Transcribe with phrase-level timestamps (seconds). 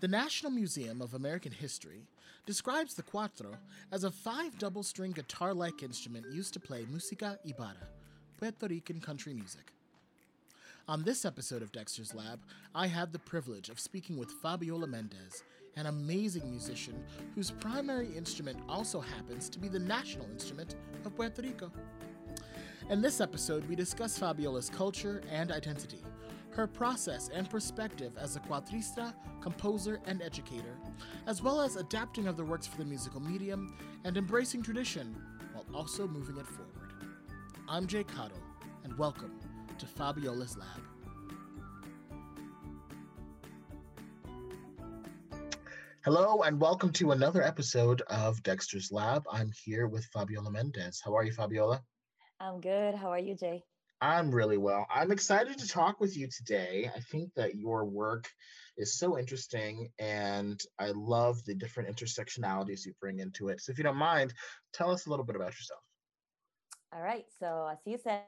[0.00, 2.06] The National Museum of American History
[2.46, 3.54] describes the cuatro
[3.92, 7.86] as a five double string guitar like instrument used to play música jíbara,
[8.38, 9.74] Puerto Rican country music.
[10.88, 12.40] On this episode of Dexter's Lab,
[12.74, 15.42] I had the privilege of speaking with Fabiola Méndez,
[15.76, 17.04] an amazing musician
[17.34, 21.70] whose primary instrument also happens to be the national instrument of Puerto Rico.
[22.88, 26.00] In this episode, we discuss Fabiola's culture and identity,
[26.52, 30.76] her process and perspective as a cuatrista, composer, and educator,
[31.26, 35.14] as well as adapting of the works for the musical medium and embracing tradition
[35.52, 36.92] while also moving it forward.
[37.68, 38.42] I'm Jay Cottle,
[38.82, 39.38] and welcome
[39.78, 40.82] to Fabiola's Lab.
[46.04, 49.22] Hello, and welcome to another episode of Dexter's Lab.
[49.30, 50.98] I'm here with Fabiola Méndez.
[51.04, 51.82] How are you, Fabiola?
[52.40, 52.94] I'm good.
[52.94, 53.62] How are you, Jay?
[54.00, 54.86] I'm really well.
[54.92, 56.90] I'm excited to talk with you today.
[56.94, 58.28] I think that your work
[58.78, 63.60] is so interesting and I love the different intersectionalities you bring into it.
[63.60, 64.32] So, if you don't mind,
[64.72, 65.80] tell us a little bit about yourself.
[66.94, 67.26] All right.
[67.38, 68.22] So, as you said,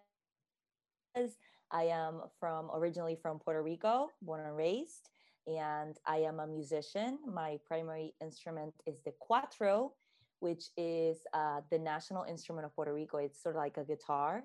[1.70, 5.08] I am from originally from Puerto Rico, born and raised,
[5.46, 7.18] and I am a musician.
[7.26, 9.92] My primary instrument is the cuatro,
[10.40, 13.16] which is uh, the national instrument of Puerto Rico.
[13.18, 14.44] It's sort of like a guitar,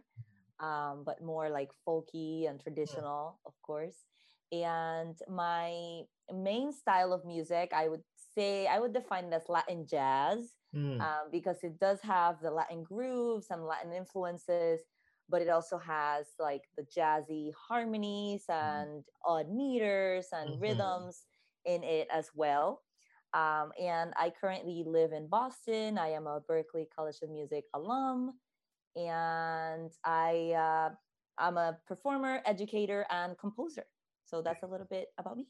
[0.59, 3.95] um, but more like folky and traditional, of course.
[4.51, 6.01] And my
[6.33, 8.03] main style of music, I would
[8.35, 11.01] say, I would define it as Latin jazz mm.
[11.01, 14.81] um, because it does have the Latin grooves and Latin influences,
[15.29, 18.81] but it also has like the jazzy harmonies mm.
[18.81, 20.61] and odd meters and mm-hmm.
[20.61, 21.23] rhythms
[21.65, 22.81] in it as well.
[23.33, 25.97] Um, and I currently live in Boston.
[25.97, 28.33] I am a Berklee College of Music alum,
[28.97, 30.95] and I uh,
[31.37, 33.85] I'm a performer, educator, and composer.
[34.25, 35.47] So that's a little bit about me.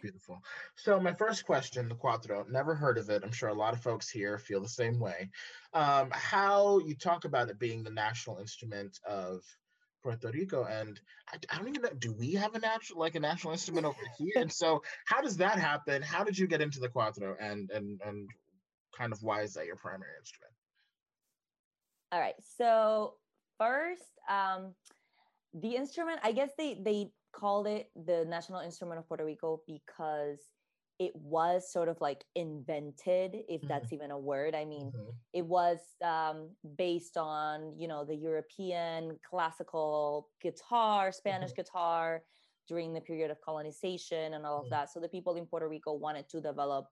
[0.00, 0.40] Beautiful.
[0.76, 3.22] So my first question, the cuatro, never heard of it.
[3.24, 5.30] I'm sure a lot of folks here feel the same way.
[5.74, 9.42] Um, how you talk about it being the national instrument of
[10.02, 11.90] Puerto Rico, and I, I, don't even know.
[11.98, 14.32] Do we have a natural like a national instrument over here?
[14.36, 16.02] and so, how does that happen?
[16.02, 18.28] How did you get into the cuatro, and and and
[18.96, 20.54] kind of why is that your primary instrument?
[22.12, 22.34] All right.
[22.56, 23.14] So
[23.58, 24.74] first, um,
[25.54, 26.20] the instrument.
[26.22, 30.40] I guess they they called it the national instrument of Puerto Rico because
[31.00, 33.68] it was sort of like invented if mm-hmm.
[33.68, 35.10] that's even a word i mean mm-hmm.
[35.32, 41.62] it was um, based on you know the european classical guitar spanish mm-hmm.
[41.62, 42.22] guitar
[42.68, 44.72] during the period of colonization and all of mm-hmm.
[44.72, 46.88] that so the people in puerto rico wanted to develop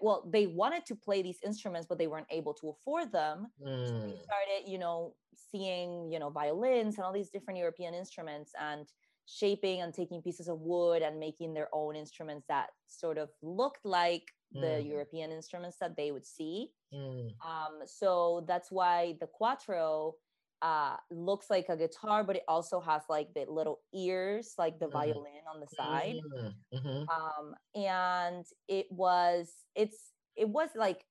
[0.00, 3.88] well they wanted to play these instruments but they weren't able to afford them mm.
[3.88, 4.22] so we mm.
[4.22, 8.86] started you know seeing you know violins and all these different european instruments and
[9.26, 13.84] shaping and taking pieces of wood and making their own instruments that sort of looked
[13.84, 14.24] like
[14.54, 14.60] mm.
[14.60, 16.70] the European instruments that they would see.
[16.92, 17.28] Mm.
[17.46, 20.14] Um, so that's why the cuatro
[20.62, 24.86] uh, looks like a guitar, but it also has like the little ears, like the
[24.86, 24.92] mm.
[24.92, 26.16] violin on the side.
[26.34, 26.76] Mm-hmm.
[26.76, 27.02] mm-hmm.
[27.08, 31.04] Um, and it was, it's, it was like,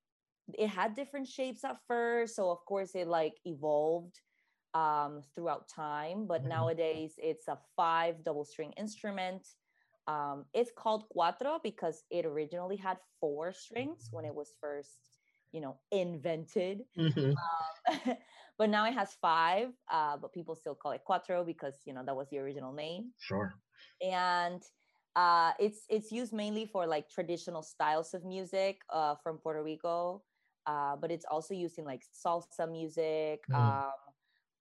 [0.58, 2.36] it had different shapes at first.
[2.36, 4.20] So of course it like evolved
[4.74, 6.50] um, throughout time, but mm-hmm.
[6.50, 9.48] nowadays it's a five double string instrument.
[10.08, 14.90] Um, it's called cuatro because it originally had four strings when it was first,
[15.52, 16.82] you know, invented.
[16.98, 17.34] Mm-hmm.
[18.10, 18.16] Um,
[18.60, 22.04] but now it has five, uh, but people still call it cuatro because you know
[22.06, 23.12] that was the original name.
[23.18, 23.54] Sure.
[24.02, 24.62] And
[25.16, 30.24] uh, it's it's used mainly for like traditional styles of music uh, from Puerto Rico,
[30.68, 33.40] uh, but it's also used in like salsa music.
[33.50, 33.56] Mm.
[33.56, 33.92] Um,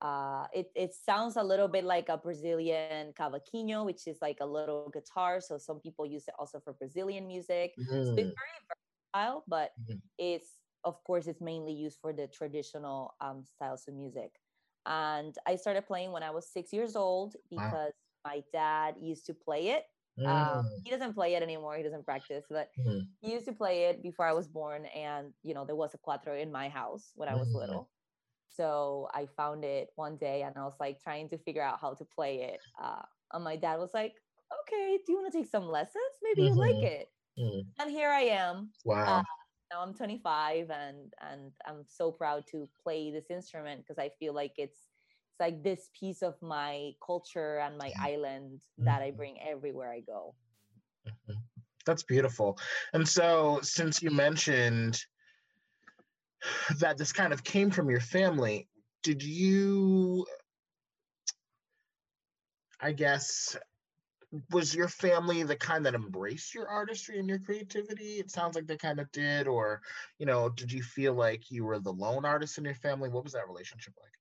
[0.00, 4.46] uh, it, it sounds a little bit like a Brazilian cavaquinho, which is like a
[4.46, 5.40] little guitar.
[5.40, 7.72] So some people use it also for Brazilian music.
[7.76, 7.86] Mm.
[7.88, 10.00] So it's very versatile, but mm.
[10.16, 10.50] it's
[10.88, 14.32] of course it's mainly used for the traditional um, styles of music.
[14.86, 18.24] And I started playing when I was six years old because wow.
[18.24, 19.84] my dad used to play it.
[20.18, 20.56] Um, mm.
[20.58, 21.76] Um, he doesn't play it anymore.
[21.76, 23.02] He doesn't practice, but mm.
[23.20, 24.86] he used to play it before I was born.
[24.86, 27.56] And you know, there was a cuatro in my house when I was mm.
[27.56, 27.88] little.
[28.48, 31.94] So I found it one day and I was like trying to figure out how
[31.94, 32.60] to play it.
[32.82, 33.02] Uh,
[33.32, 34.14] and my dad was like,
[34.62, 35.94] okay, do you want to take some lessons?
[36.22, 36.54] Maybe mm-hmm.
[36.54, 36.84] you like mm-hmm.
[36.86, 37.08] it.
[37.38, 37.82] Mm-hmm.
[37.82, 38.70] And here I am.
[38.84, 39.18] Wow.
[39.18, 39.22] Uh,
[39.70, 44.34] now I'm 25 and and I'm so proud to play this instrument because I feel
[44.34, 44.78] like it's
[45.30, 48.84] it's like this piece of my culture and my island mm-hmm.
[48.84, 49.16] that I mm-hmm.
[49.16, 50.34] bring everywhere I go.
[51.06, 51.38] Mm-hmm.
[51.86, 52.58] That's beautiful.
[52.92, 55.00] And so since you mentioned
[56.78, 58.68] that this kind of came from your family.
[59.02, 60.26] Did you,
[62.80, 63.56] I guess,
[64.50, 68.18] was your family the kind that embraced your artistry and your creativity?
[68.18, 69.80] It sounds like they kind of did, or
[70.18, 73.08] you know, did you feel like you were the lone artist in your family?
[73.08, 74.12] What was that relationship like?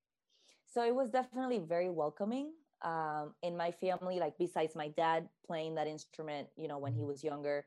[0.73, 2.51] So it was definitely very welcoming.
[2.83, 6.99] Um, in my family, like besides my dad playing that instrument, you know, when he
[6.99, 7.07] mm-hmm.
[7.07, 7.65] was younger,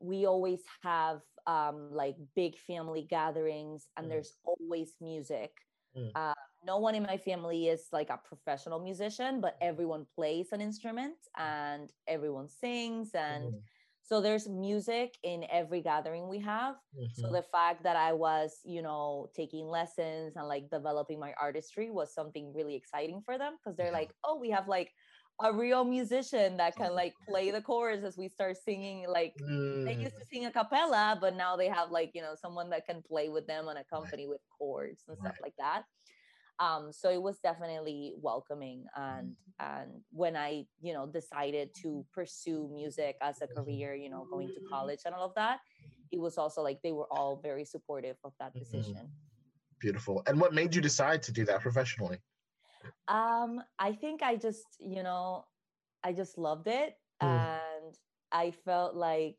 [0.00, 4.10] we always have um, like big family gatherings, and mm.
[4.10, 5.50] there's always music.
[5.96, 6.10] Mm.
[6.14, 10.60] Uh, no one in my family is like a professional musician, but everyone plays an
[10.60, 13.10] instrument and everyone sings.
[13.14, 13.60] And mm.
[14.02, 16.76] so there's music in every gathering we have.
[16.96, 17.20] Mm-hmm.
[17.20, 21.90] So the fact that I was, you know, taking lessons and like developing my artistry
[21.90, 24.92] was something really exciting for them because they're like, oh, we have like
[25.40, 29.84] a real musician that can like play the chorus as we start singing like mm.
[29.84, 30.28] they used to mm.
[30.30, 33.46] sing a cappella but now they have like you know someone that can play with
[33.46, 35.84] them and accompany with chords and stuff like that
[36.58, 39.28] um, so it was definitely welcoming and
[39.60, 39.80] mm-hmm.
[39.80, 44.48] and when i you know decided to pursue music as a career you know going
[44.48, 45.58] to college and all of that
[46.10, 48.60] it was also like they were all very supportive of that mm-hmm.
[48.60, 49.78] decision mm-hmm.
[49.80, 52.18] beautiful and what made you decide to do that professionally
[53.08, 55.44] um i think i just you know
[56.04, 57.28] i just loved it mm.
[57.28, 57.94] and
[58.32, 59.36] i felt like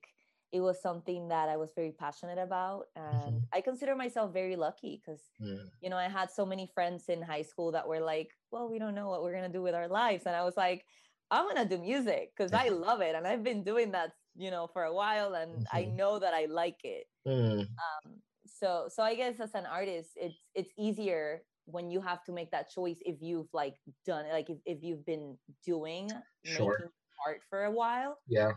[0.54, 2.86] it was something that I was very passionate about.
[2.96, 3.46] And mm-hmm.
[3.52, 5.56] I consider myself very lucky because, yeah.
[5.82, 8.78] you know, I had so many friends in high school that were like, well, we
[8.78, 10.26] don't know what we're going to do with our lives.
[10.28, 10.86] And I was like,
[11.32, 12.54] I'm going to do music because.
[12.54, 13.16] I love it.
[13.16, 15.76] And I've been doing that, you know, for a while and mm-hmm.
[15.76, 17.08] I know that I like it.
[17.28, 17.62] Mm.
[17.62, 22.32] Um, so, so I guess as an artist, it's, it's easier when you have to
[22.32, 26.10] make that choice if you've like done like if, if you've been doing
[26.44, 26.74] sure.
[26.74, 26.92] making
[27.26, 28.52] art for a while yeah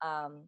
[0.00, 0.44] um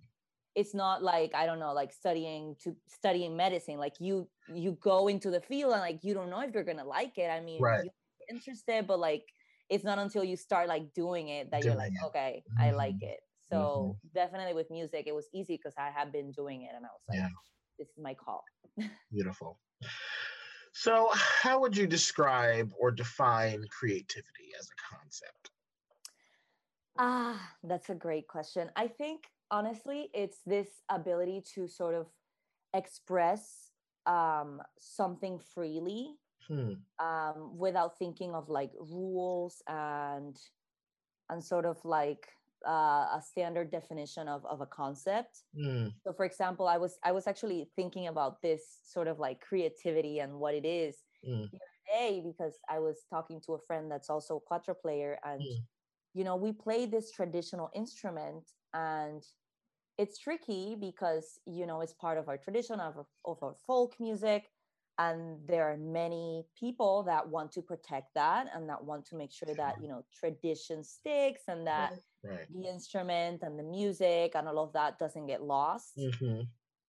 [0.58, 5.06] it's not like i don't know like studying to studying medicine like you you go
[5.06, 7.60] into the field and like you don't know if you're gonna like it i mean
[7.62, 7.84] right.
[7.84, 9.22] you're interested but like
[9.70, 12.04] it's not until you start like doing it that doing you're like it.
[12.04, 12.64] okay mm-hmm.
[12.64, 13.12] i like mm-hmm.
[13.12, 14.08] it so mm-hmm.
[14.20, 17.02] definitely with music it was easy because i had been doing it and i was
[17.08, 17.28] like yeah.
[17.78, 18.42] this is my call
[19.12, 19.60] beautiful
[20.72, 25.50] so how would you describe or define creativity as a concept
[26.98, 32.06] ah that's a great question i think honestly it's this ability to sort of
[32.74, 33.70] express
[34.06, 36.14] um, something freely
[36.46, 36.72] hmm.
[36.98, 40.36] um, without thinking of like rules and
[41.30, 42.28] and sort of like
[42.66, 45.88] uh, a standard definition of, of a concept hmm.
[46.02, 50.18] so for example i was i was actually thinking about this sort of like creativity
[50.18, 51.44] and what it is hmm.
[51.52, 55.18] the other day because i was talking to a friend that's also a cuatro player
[55.24, 55.60] and hmm.
[56.14, 58.44] you know we play this traditional instrument
[58.74, 59.22] and
[59.98, 62.94] it's tricky because you know it's part of our tradition of,
[63.24, 64.50] of our folk music.
[65.00, 69.30] And there are many people that want to protect that and that want to make
[69.30, 71.92] sure that you know tradition sticks and that
[72.24, 75.98] right, the instrument and the music and all of that doesn't get lost.
[75.98, 76.42] Mm-hmm.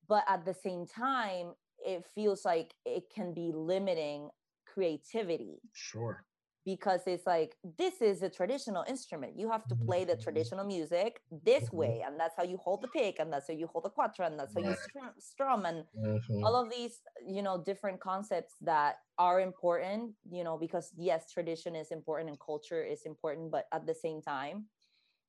[0.08, 1.54] but at the same time
[1.86, 4.30] it feels like it can be limiting
[4.66, 5.62] creativity.
[5.74, 6.26] Sure
[6.66, 10.22] because it's like this is a traditional instrument you have to play the mm-hmm.
[10.22, 11.78] traditional music this mm-hmm.
[11.78, 14.28] way and that's how you hold the pick and that's how you hold the cuatro
[14.28, 16.44] and that's how you strum, strum and mm-hmm.
[16.44, 21.76] all of these you know different concepts that are important you know because yes tradition
[21.76, 24.66] is important and culture is important but at the same time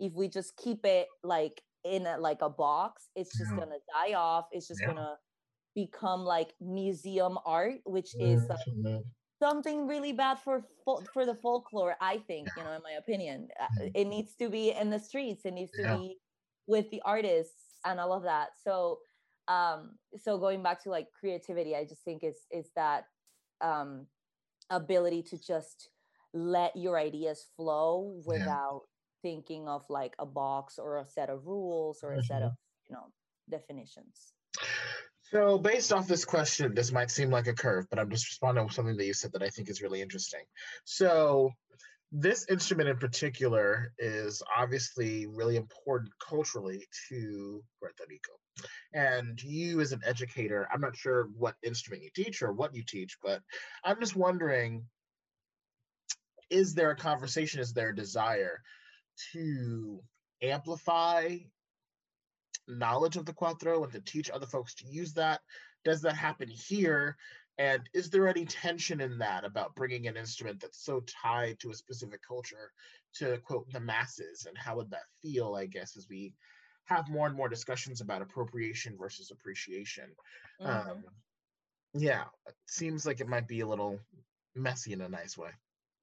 [0.01, 3.61] if we just keep it like in a, like a box it's just yeah.
[3.61, 4.89] gonna die off it's just yeah.
[4.89, 5.15] gonna
[5.75, 8.59] become like museum art which is like,
[9.41, 10.63] something really bad for
[11.13, 13.89] for the folklore i think you know in my opinion uh, mm-hmm.
[13.95, 15.97] it needs to be in the streets it needs to yeah.
[15.97, 16.17] be
[16.67, 18.99] with the artists and all of that so
[19.49, 23.07] um so going back to like creativity i just think it's it's that
[23.61, 24.07] um
[24.69, 25.89] ability to just
[26.33, 29.31] let your ideas flow without yeah.
[29.31, 32.27] thinking of like a box or a set of rules or a mm-hmm.
[32.27, 32.53] set of
[32.89, 33.07] you know
[33.51, 34.33] definitions
[35.33, 38.65] so, based off this question, this might seem like a curve, but I'm just responding
[38.65, 40.43] with something that you said that I think is really interesting.
[40.85, 41.53] So,
[42.13, 48.33] this instrument in particular is obviously really important culturally to Puerto Rico.
[48.93, 52.83] And you, as an educator, I'm not sure what instrument you teach or what you
[52.83, 53.41] teach, but
[53.85, 54.85] I'm just wondering
[56.51, 58.61] is there a conversation, is there a desire
[59.33, 60.01] to
[60.43, 61.37] amplify
[62.69, 65.41] knowledge of the cuatro and to teach other folks to use that?
[65.85, 67.17] Does that happen here?
[67.59, 71.71] And is there any tension in that about bringing an instrument that's so tied to
[71.71, 72.73] a specific culture
[73.17, 74.47] to quote the masses?
[74.47, 76.33] And how would that feel, I guess, as we
[76.87, 80.11] have more and more discussions about appropriation versus appreciation?
[80.63, 80.91] Mm-hmm.
[80.91, 81.05] Um,
[81.93, 83.99] yeah, it seems like it might be a little
[84.55, 85.51] messy in a nice way.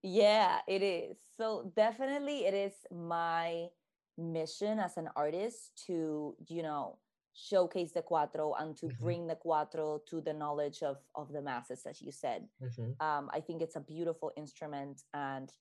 [0.03, 1.17] Yeah, it is.
[1.37, 3.67] So definitely it is my
[4.17, 6.97] mission as an artist to you know
[7.33, 8.99] showcase the cuatro and to Mhm.
[8.99, 12.95] bring the cuatro to the knowledge of of the masses as you said Mhm.
[12.99, 15.53] um, I think it's a beautiful instrument and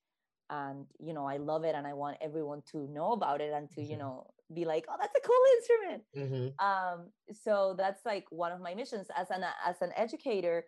[0.49, 3.69] and you know I love it and I want everyone to know about it and
[3.73, 3.99] to you Mhm.
[3.99, 6.55] know be like oh that's a cool instrument Mhm.
[6.63, 10.65] um, so that's like one of my missions as an as an educator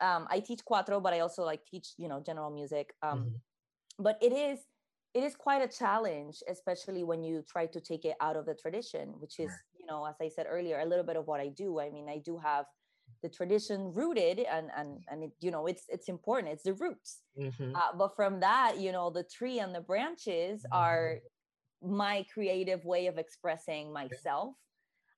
[0.00, 3.40] um, I teach cuatro but I also like teach you know general music um, Mhm.
[3.98, 4.58] but it is
[5.14, 8.54] it is quite a challenge especially when you try to take it out of the
[8.54, 11.48] tradition which is you know as I said earlier a little bit of what I
[11.48, 11.80] do.
[11.80, 12.66] I mean I do have
[13.22, 17.22] the tradition rooted and and and it, you know it's it's important it's the roots.
[17.38, 17.72] Mhm.
[17.74, 21.20] uh, but from that you know the tree and the branches are
[21.82, 24.54] my creative way of expressing myself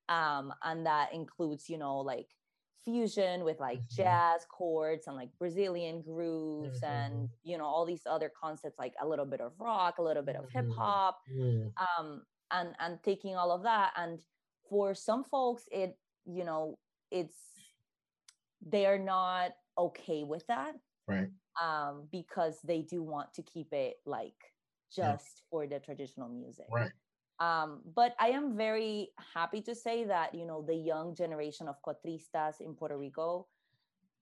[0.09, 2.29] um and that includes you know like
[2.83, 3.95] fusion with like Mhm.
[3.95, 9.07] jazz chords and like brazilian grooves and you know all these other concepts like a
[9.07, 10.75] little bit of rock a little bit of hip Mhm.
[10.75, 11.73] hop Mm.
[11.77, 14.25] um and and taking all of that and
[14.69, 16.79] for some folks it you know
[17.11, 17.37] it's
[18.61, 20.75] they are not okay with that
[21.07, 21.29] Right.
[21.61, 24.53] um because they do want to keep it like
[24.97, 25.17] Yeah.
[25.17, 26.91] just for the traditional music Right.
[27.39, 31.75] Um but i am very happy to say that you know the young generation of
[31.81, 33.47] cuatristas in puerto rico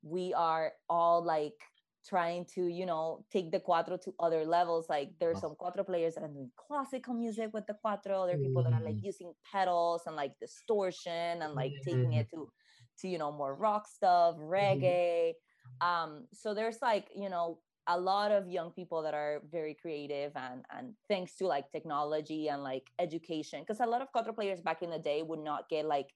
[0.02, 1.62] we are all like
[2.08, 4.90] trying to you know take the cuatro to other levels.
[4.90, 8.26] Like there's some cuatro players that are doing classical music with the cuatro.
[8.26, 9.04] There are people that are like Mm.
[9.04, 12.20] using pedals and like distortion and like taking Mhm.
[12.20, 12.52] it to
[13.00, 15.34] to you know more rock stuff reggae.
[15.82, 20.32] Um so there's like you know a lot of young people that are very creative
[20.36, 24.62] and and thanks to like technology and like education because a lot of cuatro players
[24.62, 26.14] back in the day would not get like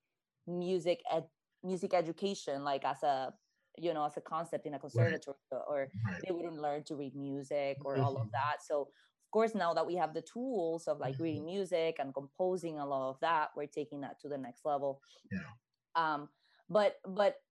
[0.48, 1.30] music ed-
[1.64, 3.34] music education like as a
[3.78, 5.36] you know as a concept in a conservatory
[5.68, 5.92] or
[6.24, 8.32] they wouldn't learn to read music or all of Mhm.
[8.32, 11.46] that so of course now that we have the tools of like reading Mm-hmm.
[11.46, 15.56] music and composing a lot of that we're taking that to the next level Yeah.
[15.96, 16.30] um
[16.70, 17.45] but but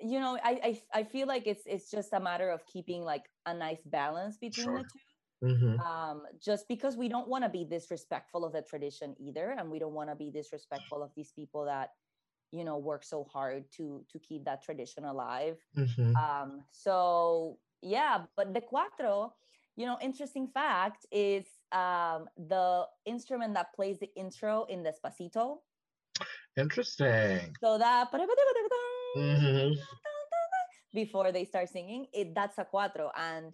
[0.00, 3.30] you know I, I i feel like it's it's just a matter of keeping like
[3.46, 4.84] a nice balance between the Sure.
[4.84, 4.98] two
[5.42, 5.78] Mhm.
[5.86, 9.78] um just because we don't want to be disrespectful of the tradition either and we
[9.78, 11.90] don't want to be disrespectful of these people that
[12.52, 16.14] you know work so hard to to keep that tradition alive Mhm.
[16.20, 19.32] um so yeah but the cuatro
[19.76, 25.58] you know interesting fact is um the instrument that plays the intro in despacito
[26.56, 27.56] Interesting.
[27.62, 28.10] so that
[29.16, 29.74] Mhm.
[30.92, 33.52] before they start singing it that's a cuatro and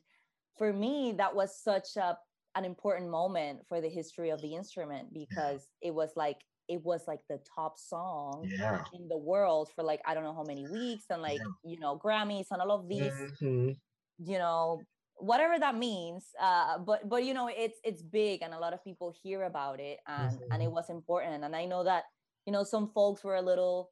[0.59, 2.19] for me that was such a
[2.57, 6.39] an important moment for the history of the instrument because it was like
[6.69, 8.85] it was like the top song Yeah.
[8.93, 11.99] in the world for like i don't know how many weeks and like you know
[11.99, 13.77] grammys and all of these Mhm.
[14.19, 14.87] you know
[15.17, 18.83] whatever that means uh but but you know it's it's big and a lot of
[18.83, 22.05] people hear about it and and it was important and i know that
[22.47, 23.91] you know some folks were a little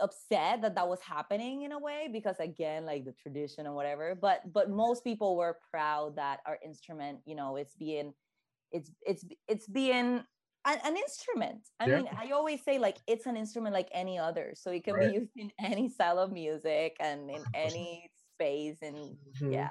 [0.00, 4.14] upset that that was happening in a way because again like the tradition and whatever
[4.14, 8.14] but but most people were proud that our instrument you know it's being
[8.72, 10.24] it's it's it's being
[10.66, 11.88] an, an instrument i Yeah.
[11.88, 14.98] mean i always say like it's an instrument like any other so it can Right.
[14.98, 19.50] be used in any style of music and in any space and Mhm.
[19.50, 19.70] yeah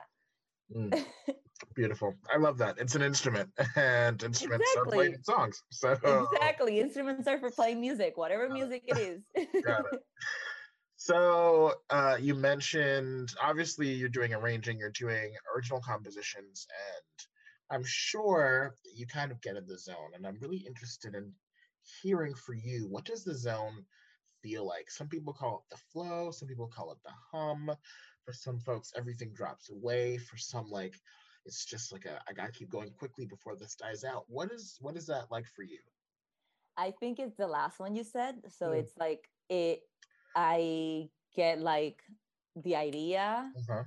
[0.75, 1.05] Mm.
[1.75, 2.17] Beautiful.
[2.33, 2.79] I love that.
[2.79, 5.23] It's an instrument, and instruments are playing Exactly.
[5.23, 5.63] songs.
[5.71, 8.59] So exactly instruments are for playing music whatever Got it.
[8.59, 9.23] music it is
[9.65, 9.99] Got it.
[10.95, 17.27] So uh, you mentioned obviously you're doing arranging, you're doing original compositions, and
[17.69, 20.11] I'm sure you kind of get in the zone.
[20.13, 21.35] And I'm really interested in
[22.01, 23.85] hearing for you what does the zone
[24.41, 24.91] feel like?
[24.91, 27.71] Some people call it the flow, some people call it the hum.
[28.29, 30.19] For some folks, everything drops away.
[30.19, 30.93] For some, like
[31.47, 34.25] it's just like a I gotta keep going quickly before this dies out.
[34.27, 35.79] What is what is that like for you?
[36.77, 38.79] i think it's the last one you said so Mm.
[38.79, 39.79] it's like it
[40.35, 41.99] i get like
[42.65, 43.83] the idea Uh-huh.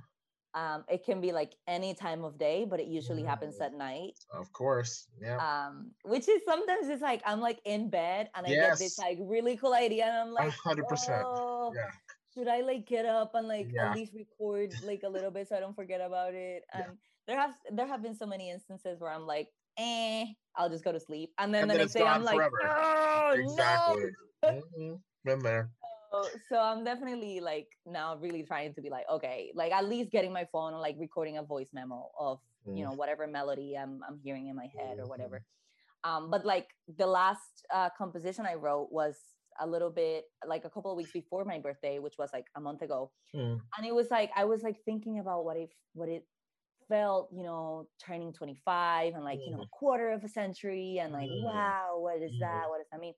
[0.61, 3.65] um it can be like any time of day but it usually happens Mm.
[3.65, 5.39] at night Of course, yeah.
[5.47, 9.17] um which is sometimes it's like i'm like in bed and i get this like
[9.21, 11.23] really cool idea and i'm like hundred percent.
[11.25, 11.89] oh Yeah.
[12.33, 13.89] Should i like get up and like Yeah.
[13.89, 16.85] at least record like a little bit so i don't forget about it Yeah.
[16.87, 16.97] and
[17.27, 20.25] there have there have been so many instances where i'm like eh
[20.55, 22.35] i'll just go to sleep and then And the then next day i'm gone like
[22.35, 22.59] forever.
[22.63, 24.03] oh exactly.
[24.43, 25.01] no Mhm.
[25.23, 25.69] Been there.
[26.11, 30.11] so, so i'm definitely like now really trying to be like okay like at least
[30.11, 32.83] getting my phone and like recording a voice memo of you Mm.
[32.89, 35.09] know whatever melody i'm, I'm hearing in my head or Mhm.
[35.09, 35.45] whatever
[36.03, 39.15] um but like the last uh, composition i wrote was
[39.59, 42.61] a little bit like a couple of weeks before my birthday which was like a
[42.61, 43.61] month ago Mm.
[43.77, 46.27] and it was like i was like thinking about what if what it
[46.87, 49.65] felt, you know, turning 25 and like, you know, Mm.
[49.65, 51.41] a quarter of a century and like, Mm.
[51.41, 52.39] wow, what is Mm.
[52.39, 52.69] that?
[52.69, 53.15] What does that mean?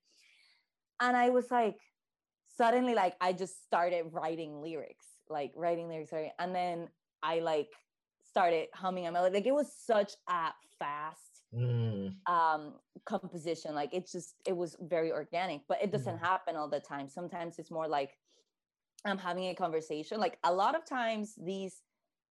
[0.99, 1.77] And I was like,
[2.47, 6.31] suddenly, like, I just started writing lyrics, like writing lyrics, sorry.
[6.39, 6.89] And then
[7.21, 7.71] I like
[8.23, 9.35] started humming a melody.
[9.35, 11.24] Like, it was such a fast
[11.55, 16.19] Mm, um composition like it's just it was very organic but it doesn't Mhm.
[16.19, 18.17] happen all the time sometimes it's more like
[19.05, 21.83] i'm having a conversation like a lot of times these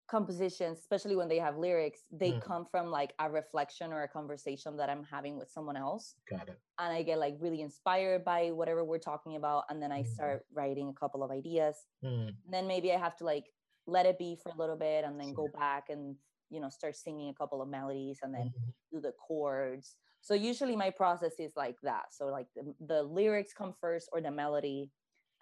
[0.08, 2.40] compositions especially when they have lyrics they Mm.
[2.42, 6.48] come from like a reflection or a conversation that i'm having with someone else got
[6.48, 6.60] it.
[6.78, 10.06] and i get like really inspired by whatever we're talking about and then i Mhm.
[10.14, 13.54] start writing a couple of ideas Mm, and then maybe i have to like
[13.86, 16.16] let it be for a little bit and then go back and
[16.54, 18.72] you know start singing a couple of melodies and then mhm.
[18.92, 19.96] do the chords.
[20.20, 22.06] So usually my process is like that.
[22.12, 24.90] So like the, the lyrics come first or the melody,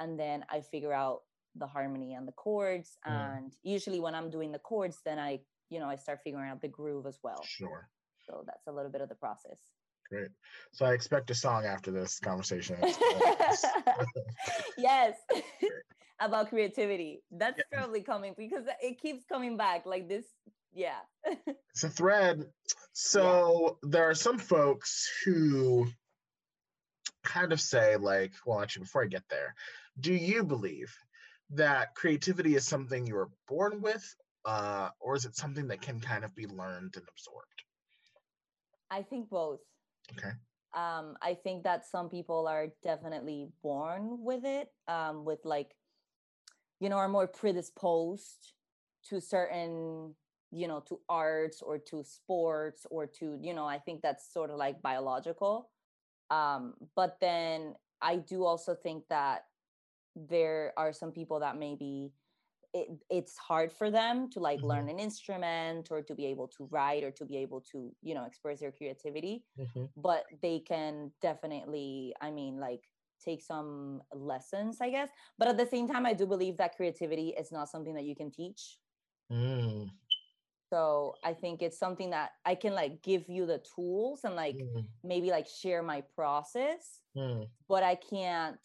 [0.00, 1.21] and then I figure out
[1.54, 2.97] the harmony and the chords.
[3.07, 3.37] Mm.
[3.37, 5.40] And usually when I'm doing the chords, then I
[5.71, 7.42] you know I start figuring out the groove as well.
[7.45, 7.88] Sure.
[8.26, 9.59] So that's a little bit of the process.
[10.12, 10.28] Great.
[10.73, 12.76] So I expect a song after this conversation.
[14.76, 15.16] yes.
[16.21, 17.23] About creativity.
[17.31, 17.78] That's Yeah.
[17.78, 20.26] probably coming because it keeps coming back like this.
[20.75, 21.00] Yeah.
[21.71, 22.45] it's a thread.
[22.92, 25.87] So there are some folks who
[27.25, 29.54] kind of say, like, well, actually, before I get there,
[29.99, 30.95] do you believe
[31.50, 34.04] that creativity is something you were born with,
[34.45, 37.62] uh, or is it something that can kind of be learned and absorbed?
[38.90, 39.61] I think both.
[40.11, 40.32] Okay.
[40.75, 45.75] um i think that some people are definitely born with it um with like
[46.80, 48.54] you know are more predisposed
[49.09, 50.14] to certain
[50.50, 54.50] you know to arts or to sports or to you know i think that's sort
[54.50, 55.71] of like biological
[56.30, 59.44] um but then i do also think that
[60.14, 62.12] there are some people that maybe
[62.74, 64.68] it, it's hard for them to like Mhm.
[64.68, 68.14] learn an instrument or to be able to write or to be able to you
[68.14, 69.88] know express their creativity Mhm.
[69.96, 75.66] but they can definitely i mean like take some lessons i guess but at the
[75.66, 78.78] same time i do believe that creativity is not something that you can teach
[79.30, 79.88] Mm,
[80.72, 84.56] so i think it's something that i can like give you the tools and like
[84.58, 88.61] mm, maybe like share my process mm, but i can't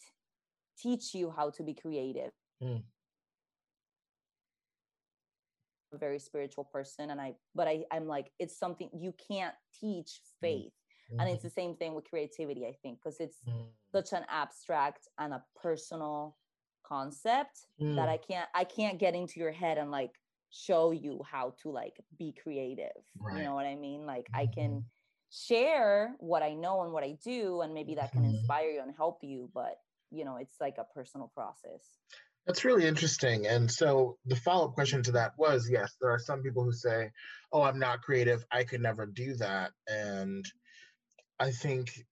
[0.78, 2.82] teach you how to be creative Mm.
[5.92, 10.20] A very spiritual person and i but i i'm like it's something you can't teach
[10.40, 10.72] faith
[11.18, 15.08] and it's the same thing with creativity i think because it's mm, such an abstract
[15.18, 16.36] and a personal
[16.84, 18.08] concept that mm.
[18.08, 20.12] I can't I can't get into your head and like
[20.50, 22.96] show you how to like be creative.
[23.20, 23.36] Right.
[23.36, 24.06] You know what I mean?
[24.06, 24.52] Like I Mhm.
[24.54, 24.84] can
[25.30, 28.30] share what I know and what I do and maybe that can Mhm.
[28.30, 31.98] inspire you and help you, but you know, it's like a personal process.
[32.48, 33.46] That's really interesting.
[33.46, 36.72] And so the follow up question to that was yes, there are some people who
[36.72, 37.10] say,
[37.52, 38.42] oh, I'm not creative.
[38.50, 39.72] I could never do that.
[39.86, 40.46] And
[41.38, 42.06] I think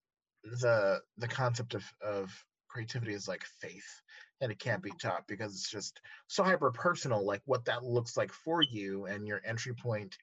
[0.45, 2.31] the the concept of, of
[2.69, 4.03] creativity is like faith
[4.43, 8.15] and it can't be taught because it's just so hyper personal, like what that looks
[8.19, 10.19] like for you and your entry point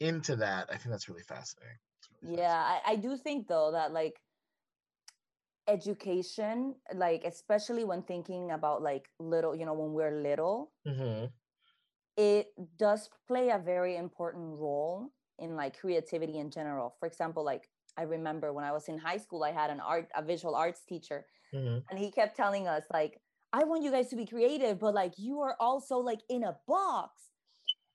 [0.00, 0.70] into that.
[0.70, 1.76] I think that's really fascinating.
[2.22, 4.18] Really Yeah, I, I do think though that like
[5.68, 11.32] education, like especially when thinking about like little, you know, when we're little, fascinating.
[12.16, 16.96] it does play a very important role in like creativity in general.
[16.98, 20.08] For example, like I remember when I was in high school, I had an art,
[20.16, 23.20] a visual arts teacher, Mhm, mhm, and he kept telling us like,
[23.52, 26.56] I want you guys to be creative, but like you are also like in a
[26.66, 27.30] box.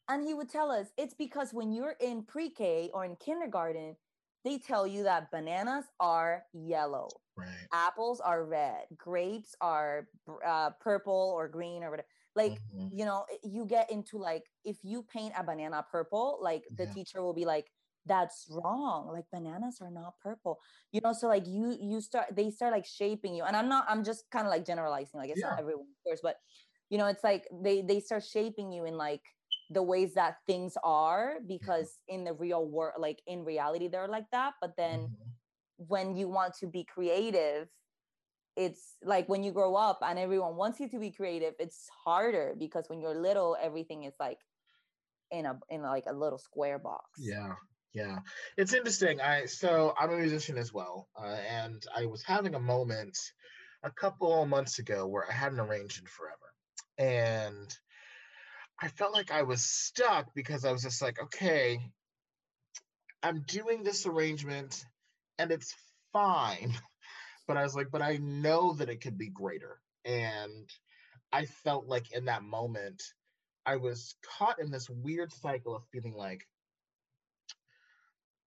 [0.10, 3.96] And he would tell us it's because when you're in pre-K or in kindergarten,
[4.44, 7.68] they tell you that bananas are yellow, Right.
[7.72, 10.08] apples are red, grapes are
[10.46, 12.08] uh, purple or green or whatever.
[12.36, 16.64] Like Mhm, you know you get into like if you paint a banana purple like
[16.78, 16.94] the Yeah.
[16.94, 17.72] teacher will be like
[18.06, 20.60] that's wrong like bananas are not purple
[20.92, 23.86] you know so like you you start they start like shaping you and i'm not
[23.88, 25.50] i'm just kind of like generalizing like it's Yeah.
[25.50, 26.38] not everyone of course but
[26.90, 29.22] you know it's like they they start shaping you in like
[29.74, 34.30] the ways that things are because in the real world like in reality they're like
[34.32, 35.36] that but then mhm,
[35.78, 37.70] when you want to be creative
[38.56, 42.56] it's like when you grow up and everyone wants you to be creative it's harder
[42.58, 44.40] because when you're little everything is like
[45.32, 47.56] in a in like a little square box Yeah,
[47.94, 48.20] yeah.
[48.58, 49.22] It's interesting.
[49.22, 53.18] I so I'm a musician as well, uh, and I was having a moment
[53.84, 56.54] a couple months ago where I hadn't arranged in forever,
[56.98, 57.76] and
[58.82, 61.80] I felt like I was stuck because I was just like, okay,
[63.22, 64.84] I'm doing this arrangement,
[65.40, 65.74] and it's
[66.12, 66.74] fine,
[67.48, 70.70] but I was like, but I know that it could be greater, and
[71.32, 73.02] I felt like in that moment
[73.66, 76.46] I was caught in this weird cycle of feeling like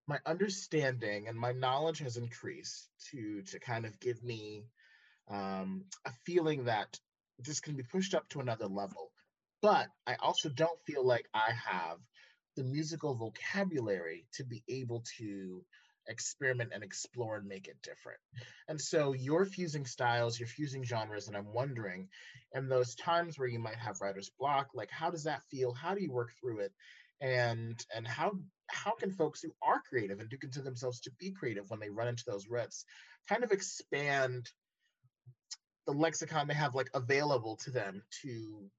[0.06, 4.66] my understanding and my knowledge has increased to to kind of give me
[5.28, 6.98] um, a feeling that
[7.38, 9.10] this can be pushed up to another level.
[9.66, 11.98] But I also don't feel like I have
[12.54, 15.64] the musical vocabulary to be able to
[16.06, 18.20] experiment and explore and make it different.
[18.68, 22.06] And so you're fusing styles, you're fusing genres, and I'm wondering,
[22.54, 25.72] in those times where you might have writer's block, like how does that feel?
[25.74, 26.72] How do you work through it?
[27.20, 31.32] And and how how can folks who are creative and do consider themselves to be
[31.32, 32.84] creative when they run into those ruts
[33.28, 34.48] kind of expand
[35.86, 38.70] the lexicon they have like available to them to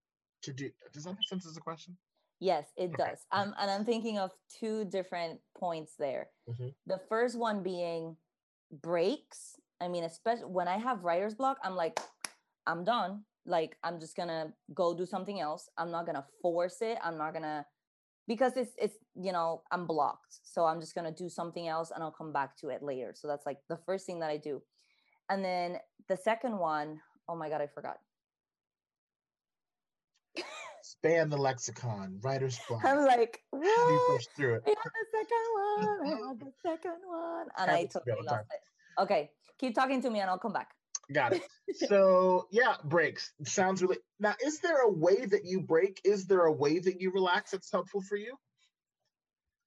[0.48, 1.98] to do does that make sense as a question
[2.40, 2.98] Yes, it Okay.
[3.04, 3.20] does.
[3.32, 4.30] Um, and I'm thinking of
[4.60, 6.30] two different points there.
[6.48, 6.70] Mhm.
[6.86, 8.16] The first one being
[8.72, 9.60] breaks.
[9.82, 12.00] I mean, especially when I have writer's block, I'm like,
[12.68, 13.26] I'm done.
[13.46, 15.64] Like, I'm just gonna go do something else.
[15.80, 17.00] I'm not gonna force it.
[17.02, 17.66] I'm not gonna
[18.28, 20.34] because it's it's you know I'm blocked.
[20.44, 23.14] So I'm just gonna do something else and I'll come back to it later.
[23.16, 24.62] So that's like the first thing that I do.
[25.30, 27.98] And then the second one, oh my god, I forgot.
[31.00, 35.06] Span the lexicon writer's block I'm like, how do you push through it I the
[35.14, 36.14] second one.
[36.30, 37.48] I the second one.
[37.58, 38.46] And I Happens to me all totally the time.
[38.52, 39.02] it.
[39.02, 39.30] Okay.
[39.60, 40.70] Keep talking to me and I'll come back.
[41.14, 41.42] got it
[41.88, 46.46] so yeah breaks sounds really now is there a way that you break is there
[46.46, 48.36] a way that you relax that's helpful for you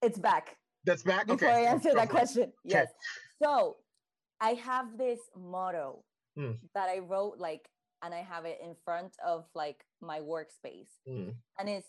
[0.02, 0.56] It's back.
[0.84, 2.52] that's back Before okay I answer that question.
[2.64, 2.88] Yes.
[3.42, 3.76] So
[4.40, 6.04] I have this motto
[6.36, 6.52] Hmm.
[6.74, 7.68] that I wrote like
[8.02, 10.90] and I have it in front of like my workspace.
[11.08, 11.88] Mm, And it's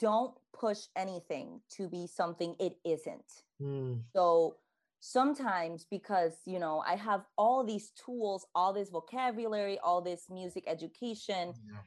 [0.00, 3.42] don't push anything to be something it isn't.
[3.60, 4.56] mm, So
[5.00, 10.64] sometimes because you know I have all these tools, all this vocabulary, all this music
[10.66, 11.82] education, yeah.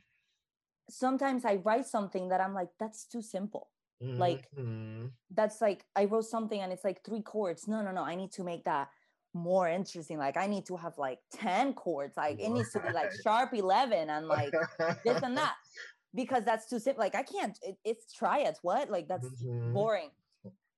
[0.89, 3.69] sometimes I write something that I'm like, that's too simple.
[4.01, 5.11] Like, Mhm.
[5.33, 7.65] That's like I wrote something and it's like three chords.
[7.67, 8.03] No, no, no.
[8.03, 8.89] I need to make that
[9.33, 10.17] more interesting.
[10.17, 12.17] Like I need to have like 10 chords.
[12.17, 14.55] Like it needs to be like sharp 11 and like
[15.03, 15.55] this and that.
[16.13, 17.01] Because that's too simple.
[17.01, 18.59] Like I can't, it, it's triads.
[18.63, 18.89] What?
[18.89, 19.73] Like that's Mhm.
[19.73, 20.11] boring.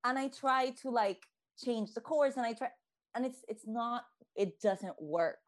[0.04, 2.70] And I try to like change the chords and I try
[3.16, 5.40] and it's it's not, it doesn't work.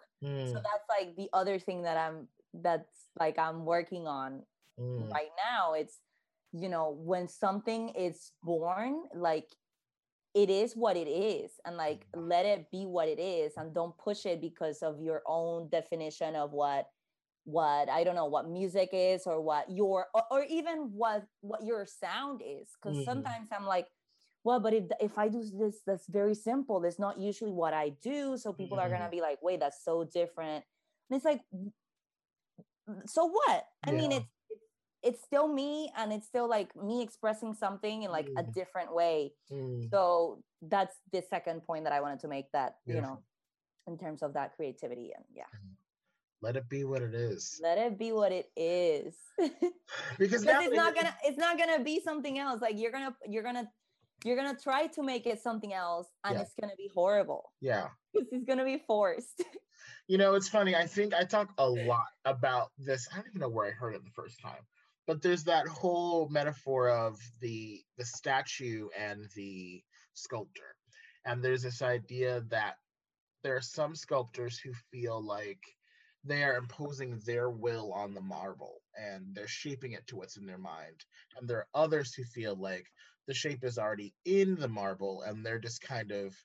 [0.43, 4.45] So Mm, that's like the other thing that I'm that's like I'm working on
[4.77, 5.99] mm, right now it's
[6.53, 9.49] you know when something is born like
[10.35, 13.97] it is what it is and like let it be what it is and don't
[13.97, 16.89] push it because of your own definition of what
[17.45, 21.63] what i don't know what music is or what your or, or even what what
[21.63, 23.05] your sound is because Mhm.
[23.05, 23.87] sometimes i'm like
[24.43, 27.89] well but if if i do this that's very simple that's not usually what i
[28.03, 30.63] do so people are gonna be like wait that's so different
[31.09, 31.41] and it's like
[33.05, 34.17] so what i mean Yeah.
[34.17, 34.34] it's it's-
[35.05, 38.53] it's still me and it's still like me expressing something in like a Mm.
[38.53, 39.89] different way mm.
[39.91, 43.21] so that's the second point that i wanted to make that you know
[43.87, 45.51] in terms of that creativity and yeah
[46.41, 49.15] let it be what it is let it be what it is
[50.19, 53.43] because now it's not gonna it's not gonna be something else like you're gonna you're
[53.43, 53.69] gonna
[54.23, 56.41] you're gonna try to make it something else and Yeah.
[56.41, 59.43] it's gonna be horrible yeah because it's gonna be forced
[60.07, 60.75] You know, it's funny.
[60.75, 63.07] I think I talk a lot about this.
[63.11, 64.61] I don't even know where I heard it the first time,
[65.07, 70.75] but there's that whole metaphor of the the statue and the sculptor,
[71.25, 72.75] and there's this idea that
[73.43, 75.59] there are some sculptors who feel like
[76.23, 80.45] they are imposing their will on the marble and they're shaping it to what's in
[80.45, 81.05] their mind,
[81.37, 82.85] and there are others who feel like
[83.27, 86.35] the shape is already in the marble and they're just kind of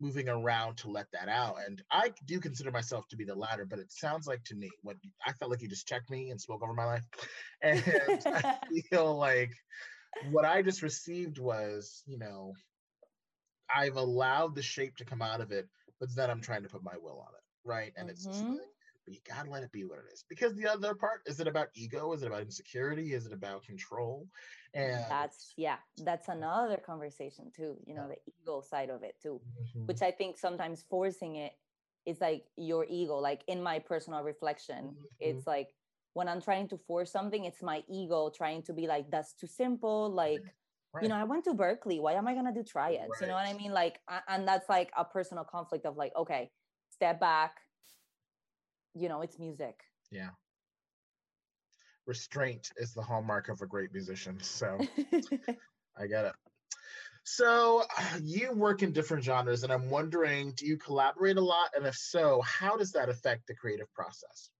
[0.00, 1.56] moving around to let that out.
[1.66, 4.70] And I do consider myself to be the latter, but it sounds like to me
[4.82, 7.06] what I felt like you just checked me and spoke over my life.
[7.62, 7.82] And
[8.34, 8.44] I
[8.90, 9.52] feel like
[10.20, 12.54] what I just received was, you know,
[13.74, 16.82] I've allowed the shape to come out of it, but then I'm trying to put
[16.82, 17.42] my will on it.
[17.64, 17.92] Right.
[17.96, 18.48] And it's just Mhm.
[18.48, 18.75] like,
[19.06, 20.24] but you gotta let it be what it is.
[20.28, 22.12] Because the other part, is it about ego?
[22.12, 23.14] Is it about insecurity?
[23.14, 24.28] Is it about control?
[24.74, 28.14] And that's yeah that's another conversation too you know Yeah.
[28.16, 29.40] the ego side of it too
[29.76, 29.86] Mhm.
[29.86, 31.52] which i think sometimes forcing it
[32.04, 35.06] is like your ego like in my personal reflection Mhm.
[35.20, 35.74] it's like
[36.14, 39.46] when i'm trying to force something it's my ego trying to be like that's too
[39.46, 40.42] simple like
[40.92, 41.02] Right.
[41.02, 43.46] you know i went to berklee why am i to do triads you know what
[43.46, 46.50] i mean like and that's like a personal conflict of like okay
[46.88, 47.65] step back
[48.96, 50.30] you know it's music Yeah.
[52.06, 54.38] Restraint is the hallmark of a great musician.
[54.40, 54.78] So
[55.98, 56.34] I get it.
[57.24, 57.82] So
[58.22, 61.70] you work in different genres, and I'm wondering, do you collaborate a lot?
[61.74, 64.50] And if so, how does that affect the creative process?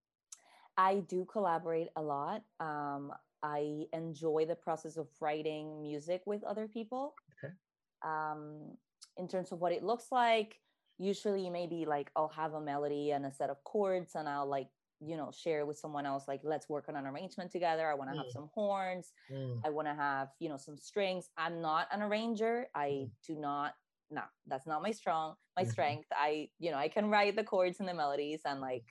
[0.77, 2.43] I do collaborate a lot.
[2.59, 3.13] Um,
[3.45, 7.15] I enjoy the process of writing music with other people.
[7.45, 7.55] Okay.
[8.03, 8.77] Um,
[9.17, 10.59] in terms of what it looks like,
[10.99, 14.69] usually maybe like I'll have a melody and a set of chords, and I'll like
[15.01, 18.09] you know share with someone else like let's work on an arrangement together i want
[18.11, 18.33] to have Mm.
[18.33, 22.67] some horns Mm, i want to have you know some strings i'm not an arranger
[22.75, 23.11] i Mm.
[23.27, 23.75] do not
[24.11, 25.71] no that's not my strong my Mhm.
[25.73, 28.87] strength i you know i can write the chords and the melodies and like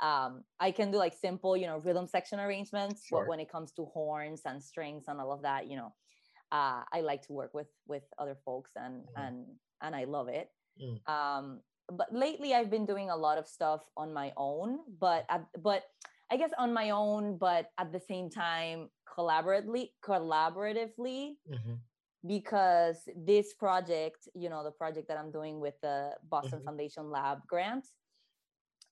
[0.00, 3.18] um i can do like simple you know rhythm section arrangements Sure.
[3.18, 5.94] but when it comes to horns and strings and all of that you know
[6.52, 9.14] uh i like to work with with other folks and Mhm.
[9.16, 10.98] and and i love it Mm.
[11.12, 11.60] um
[11.92, 15.84] but lately i've been doing a lot of stuff on my own but at, but
[16.30, 21.78] i guess on my own but at the same time collaboratively collaboratively mhm,
[22.26, 26.64] because this project you know the project that i'm doing with the boston Mhm.
[26.64, 27.86] foundation lab grant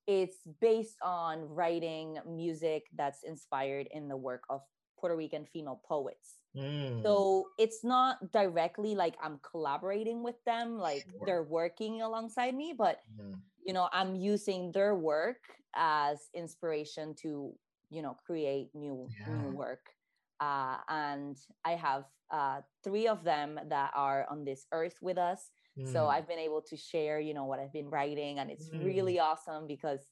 [0.06, 4.62] it's based on writing music that's inspired in the work of
[4.98, 11.14] puerto rican female poets mm, so it's not directly like i'm collaborating with them like
[11.18, 11.18] Sure.
[11.20, 17.54] they're working alongside me but mm, you know i'm using their work as inspiration to
[17.90, 19.94] you know create new new work.
[20.40, 25.50] Uh, and i have uh, three of them that are on this earth with us.
[25.82, 28.70] So mm, i've been able to share you know what i've been writing and it's
[28.72, 28.78] Mm.
[28.78, 30.10] really awesome because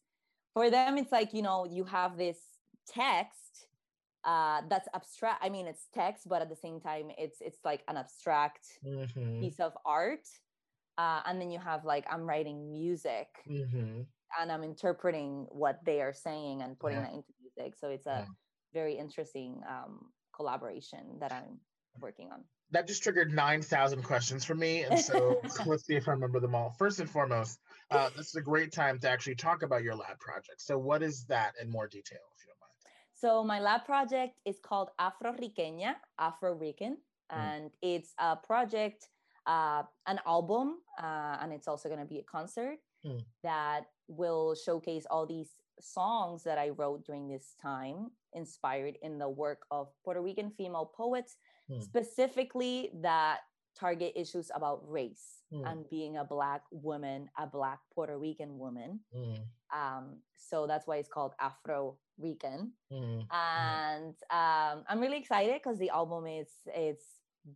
[0.54, 3.68] for them it's like you know you have this text
[4.24, 7.82] uh, that's abstract i mean it's text but at the same time it's it's like
[7.88, 10.26] an abstract mhm, piece of art
[10.98, 14.06] uh, and then you have like i'm writing music mhm.
[14.40, 17.02] and i'm interpreting what they are saying and putting Yeah.
[17.02, 18.26] that into music so it's a Yeah.
[18.72, 21.60] very interesting um, collaboration that i'm
[22.00, 24.82] working on That just triggered 9,000 questions for me.
[24.82, 26.70] And so let's see if I remember them all.
[26.78, 27.60] First and foremost,
[27.90, 30.60] uh, this is a great time to actually talk about your lab project.
[30.60, 32.53] So, what is that in more detail, if you?
[33.24, 36.98] So my lab project is called Afro Riqueña, Afro Rican,
[37.32, 37.40] Mm.
[37.40, 39.08] and it's a project,
[39.46, 43.24] uh, an album, uh, and it's also going to be a concert Mm.
[43.42, 49.30] that will showcase all these songs that I wrote during this time, inspired in the
[49.30, 51.38] work of Puerto Rican female poets,
[51.70, 51.80] Mm.
[51.80, 53.40] specifically that
[53.74, 55.64] target issues about race Mm.
[55.66, 59.00] and being a black woman, a black Puerto Rican woman.
[59.14, 65.54] Mm, Um, so that's why it's called Afro Rican mm, and um, I'm really excited
[65.54, 67.04] because the album is it's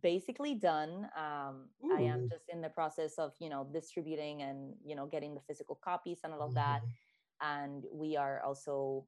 [0.01, 1.09] basically done.
[1.17, 5.33] Um, I am just in the process of you know distributing and you know getting
[5.33, 7.63] the physical copies and all of that, mhm.
[7.63, 9.05] and we are also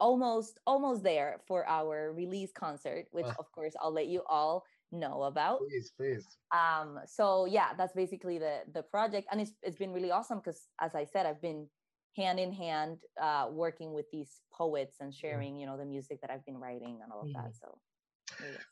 [0.00, 5.22] almost almost there for our release concert, which of course I'll let you all know
[5.22, 5.60] about.
[5.60, 6.26] Please, please.
[6.52, 10.68] Um, so yeah, that's basically the the project, and it's it's been really awesome because
[10.80, 11.68] as I said, I've been
[12.16, 16.30] hand in hand uh, working with these poets and sharing you know the music that
[16.30, 17.54] I've been writing and all of that.
[17.56, 17.78] So.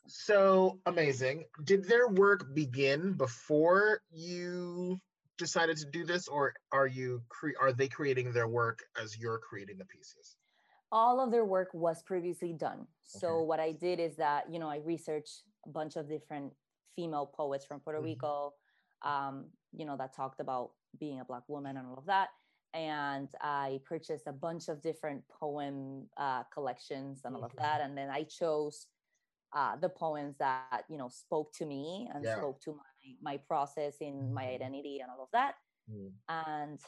[0.07, 1.45] So amazing.
[1.63, 4.99] Did their work begin before you
[5.37, 9.37] decided to do this, or are you cre- are they creating their work as you're
[9.37, 10.35] creating the pieces?
[10.93, 12.85] all of their work was previously done.
[13.01, 13.45] So Okay.
[13.47, 16.53] what I did is that you know I researched a bunch of different
[16.95, 18.03] female poets from Puerto Mhm.
[18.03, 18.53] Rico,
[19.01, 22.29] um, you know that talked about being a black woman and all of that.
[22.73, 27.81] And I purchased a bunch of different poem uh, collections and all of that.
[27.81, 28.87] And then I chose
[29.53, 32.37] uh, the poems that you know spoke to me and Yeah.
[32.37, 32.83] spoke to my
[33.21, 34.55] my process in my Mhm.
[34.55, 35.55] identity and all of that
[35.89, 36.79] Mm, and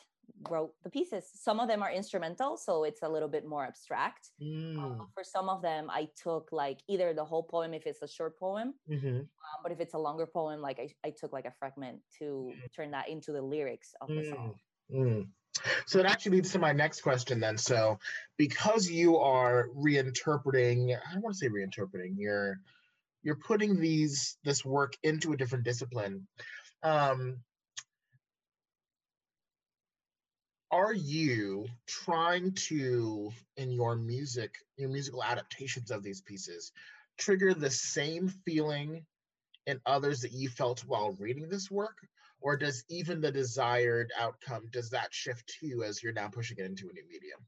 [0.49, 1.29] wrote the pieces.
[1.33, 4.31] Some of them are instrumental, so it's a little bit more abstract.
[4.77, 8.01] Uh, mm, for some of them, I took like either the whole poem if it's
[8.01, 11.33] a short poem, mhm, um, but if it's a longer poem, like I, I took
[11.33, 14.59] like a fragment to turn that into the lyrics of the song.
[15.85, 17.57] So it actually leads to my next question then.
[17.57, 17.99] So
[18.37, 22.59] because you are reinterpreting, I don't want to say reinterpreting, you're
[23.23, 26.27] you're putting these this work into a different discipline.
[26.83, 27.37] Um,
[30.71, 36.71] are you trying to in your music your musical adaptations of these pieces
[37.17, 39.05] trigger the same feeling
[39.67, 41.97] in others that you felt while reading this work
[42.45, 46.65] or does even the desired outcome does that shift too as you're now pushing it
[46.65, 47.47] into a new medium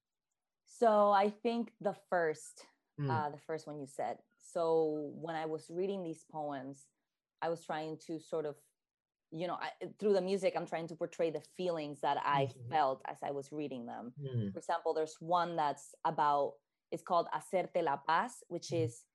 [0.65, 2.65] So I think the first,
[2.99, 4.19] Mm, uh, the first one you said.
[4.38, 6.88] So when I was reading these poems,
[7.41, 8.57] I was trying to sort of,
[9.31, 12.67] you know, I, through the music, I'm trying to portray the feelings that I Mhm.
[12.69, 14.15] felt as I was reading them.
[14.17, 16.55] mm, For example, there's one that's about.
[16.91, 18.73] It's called "Hacerte la paz," which Mhm.
[18.73, 19.05] is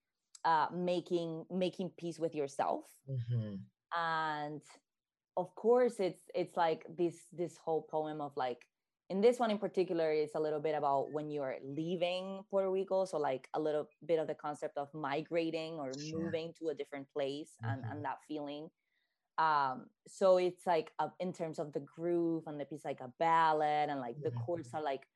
[0.45, 3.01] uh, making making peace with yourself.
[3.07, 4.63] mhm, And
[5.37, 8.67] of course, it's it's like this this whole poem of like
[9.11, 13.05] in this one in particular, it's a little bit about when you're leaving Puerto Rico.
[13.05, 16.21] So like a little bit of the concept of migrating or Sure.
[16.25, 17.91] moving to a different place and, Mhm.
[17.91, 18.71] and that feeling.
[19.39, 23.09] Um, so it's like a, in terms of the groove and the piece like a
[23.19, 24.75] ballad and like the chords Mhm.
[24.75, 25.09] are like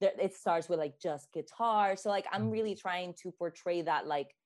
[0.00, 1.96] there- it starts with like just guitar.
[1.96, 4.36] So like I'm really trying to portray that like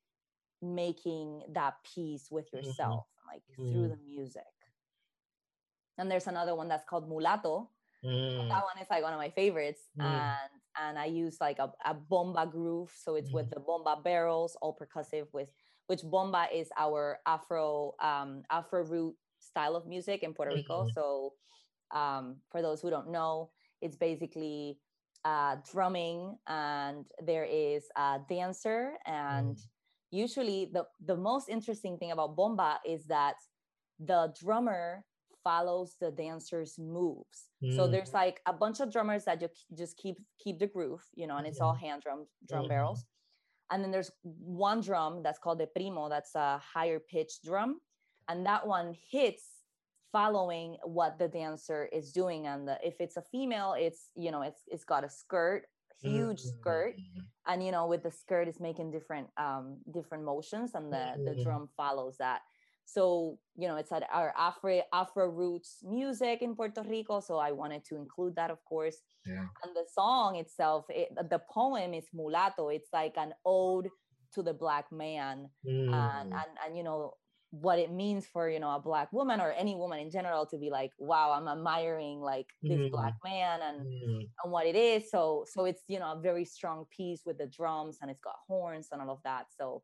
[0.62, 2.62] making that piece with Mhm.
[2.62, 4.44] yourself like through the music.
[5.98, 7.68] And there's another one that's called Mulato.
[8.04, 9.80] Mm, That one is like one of my favorites.
[9.98, 10.04] Mm.
[10.04, 12.92] And and I use like a, a bomba groove.
[12.94, 15.48] So it's with the bomba barrels, all percussive with
[15.86, 20.84] which bomba is our Afro um Afro root style of music in Puerto Rico.
[20.84, 20.92] Mhm.
[20.92, 21.32] So
[21.94, 24.78] um for those who don't know, it's basically
[25.24, 29.56] uh drumming and there is a dancer and
[30.10, 33.36] usually the the most interesting thing about bomba is that
[33.98, 35.04] the drummer
[35.46, 37.38] follows the dancer's moves
[37.76, 37.90] so Mm.
[37.92, 41.36] there's like a bunch of drummers that ju- just keep keep the groove you know
[41.38, 42.68] and it's all hand drum drum Mhm.
[42.74, 43.00] barrels
[43.70, 44.10] and then there's
[44.66, 47.70] one drum that's called the primo that's a higher pitched drum
[48.28, 49.44] and that one hits
[50.16, 54.42] following what the dancer is doing and the, if it's a female it's you know
[54.48, 55.62] it's it's got a skirt
[56.02, 57.22] huge skirt Mm.
[57.48, 59.66] and you know with the skirt is making different um
[59.98, 61.42] different motions and the the Mhm.
[61.44, 62.40] drum follows that
[62.86, 67.50] so you know it's at our afro afro roots music in puerto rico so i
[67.52, 69.46] wanted to include that of course Yeah.
[69.62, 72.68] and the song itself it, the poem is mulatto.
[72.70, 73.88] it's like an ode
[74.34, 76.40] to the black man and, Mm.
[76.40, 77.14] and and you know
[77.50, 80.58] what it means for you know a black woman or any woman in general to
[80.58, 82.90] be like wow i'm admiring like this Mhm.
[82.90, 84.20] black man and Mm.
[84.44, 85.10] and what it is.
[85.10, 88.36] So so it's you know a very strong piece with the drums and it's got
[88.48, 89.46] horns and all of that.
[89.58, 89.82] So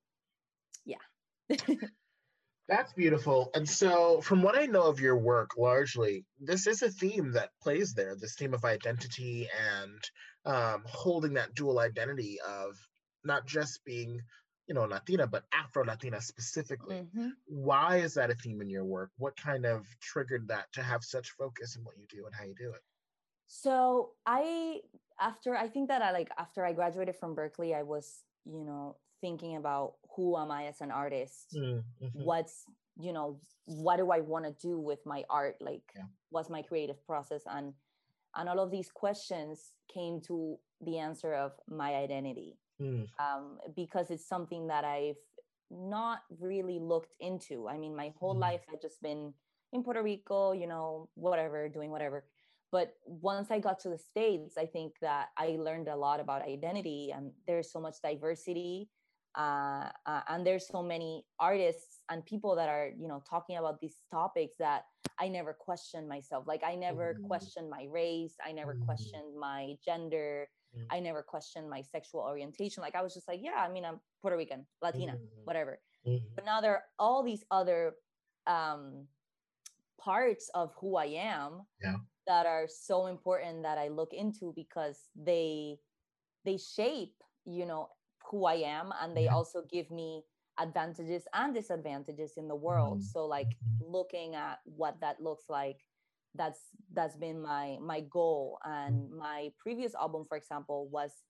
[0.85, 1.05] yeah.
[2.68, 3.51] That's beautiful.
[3.55, 7.51] And so, from what I know of your work, largely, this is a theme that
[7.61, 10.01] plays there this theme of identity and
[10.44, 12.77] um, holding that dual identity of
[13.25, 14.20] not just being,
[14.68, 17.03] you know, Latina, but Afro Latina specifically.
[17.14, 17.33] Mhm.
[17.46, 19.11] Why is that a theme in your work?
[19.18, 22.44] What kind of triggered that to have such focus in what you do and how
[22.44, 22.83] you do it?
[23.46, 24.83] So I
[25.18, 28.98] after I think that I like after I graduated from Berklee, I was you know
[29.20, 31.55] thinking about who am I as an artist.
[31.55, 32.64] Mm, mhm, What's
[33.01, 35.57] you know what do I want to do with my art?
[35.61, 36.07] Like Yeah.
[36.31, 37.75] what's my creative process and
[38.35, 42.59] and all of these questions came to the answer of my identity.
[42.81, 45.20] mm, um, because it's something that I've
[45.70, 47.68] not really looked into.
[47.68, 48.40] I mean, my whole Mhm.
[48.40, 49.35] life I've just been
[49.72, 52.25] in Puerto Rico, you know, whatever, doing whatever.
[52.70, 56.42] But once I got to the States, I think that I learned a lot about
[56.42, 58.90] identity, and there's so much diversity.
[59.37, 63.81] Uh, uh, and there's so many artists and people that are, you know, talking about
[63.81, 64.85] these topics that
[65.18, 66.47] I never questioned myself.
[66.47, 67.23] Like I never Mhm.
[67.23, 68.37] questioned my race.
[68.45, 68.85] I never Mhm.
[68.85, 70.49] questioned my gender.
[70.75, 70.87] Mm.
[70.90, 72.83] I never questioned my sexual orientation.
[72.83, 75.45] Like I was just like, yeah, I mean, I'm Puerto Rican, Latina, Mhm.
[75.45, 75.81] whatever.
[76.05, 77.97] mhm, But now there are all these other
[78.47, 79.09] um,
[79.99, 81.97] parts of who I am Yeah.
[82.27, 85.81] that are so important that I look into because they
[86.45, 87.90] they shape, you know,
[88.33, 89.37] who I am, and they Yeah.
[89.37, 90.27] also give me
[90.59, 93.03] advantages and disadvantages in the world.
[93.03, 93.05] Mhm.
[93.05, 95.87] So like looking at what that looks like
[96.35, 101.25] that's that's been my my goal and my previous album for example was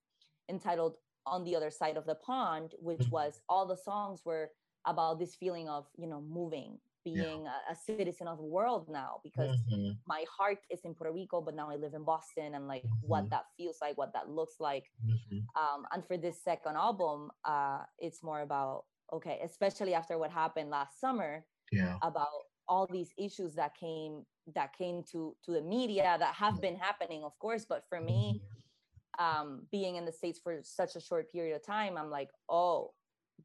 [0.49, 3.13] entitled on the other side of the pond which Mhm.
[3.13, 4.53] was all the songs were
[4.87, 9.21] about this feeling of you know moving being a, a citizen of the world now
[9.23, 12.67] because Mhm, my heart is in puerto rico but now i live in boston and
[12.69, 12.99] like Mhm.
[13.01, 14.91] what that feels like what that looks like.
[15.03, 20.31] Mhm, um, and for this second album uh, it's more about okay especially after what
[20.31, 22.01] happened last summer Yeah.
[22.03, 22.29] about
[22.69, 27.25] all these issues that came that came to to the media that have been happening
[27.25, 28.63] of course but for me mhm,
[29.19, 32.95] um being in the states for such a short period of time i'm like oh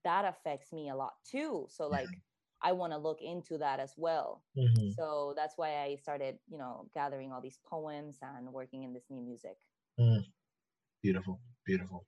[0.03, 1.65] that affects me a lot too.
[1.69, 2.19] So like
[2.61, 4.93] i want to look into that as well mhm.
[4.95, 9.05] so that's why i started you know gathering all these poems and working in this
[9.09, 9.57] new music
[11.03, 12.05] Beautiful, beautiful.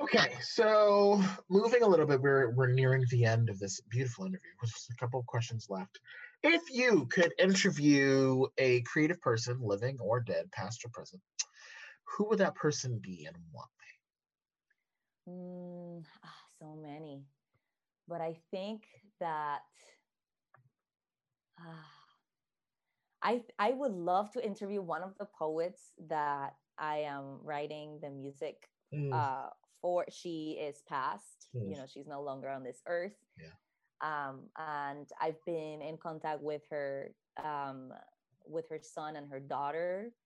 [0.00, 4.50] Okay, so moving a little bit, we're we're nearing the end of this beautiful interview.
[4.60, 6.00] With just a couple of questions left.
[6.42, 11.20] If you could interview a creative person, living or dead, past or present,
[12.04, 13.64] who would that person be and why?
[15.28, 17.22] Mm, ah, so many.
[18.08, 18.84] But I think
[19.20, 19.62] that
[21.58, 21.92] ah,
[23.22, 28.10] I I would love to interview one of the poets that I am writing the
[28.10, 29.50] music Mm, uh
[29.80, 30.04] for.
[30.10, 31.48] She is passed.
[31.54, 31.70] Mm.
[31.70, 33.18] You know, she's no longer on this earth.
[33.38, 33.54] Yeah.
[34.00, 37.92] Um, and I've been in contact with her um
[38.46, 40.16] with her son and her daughter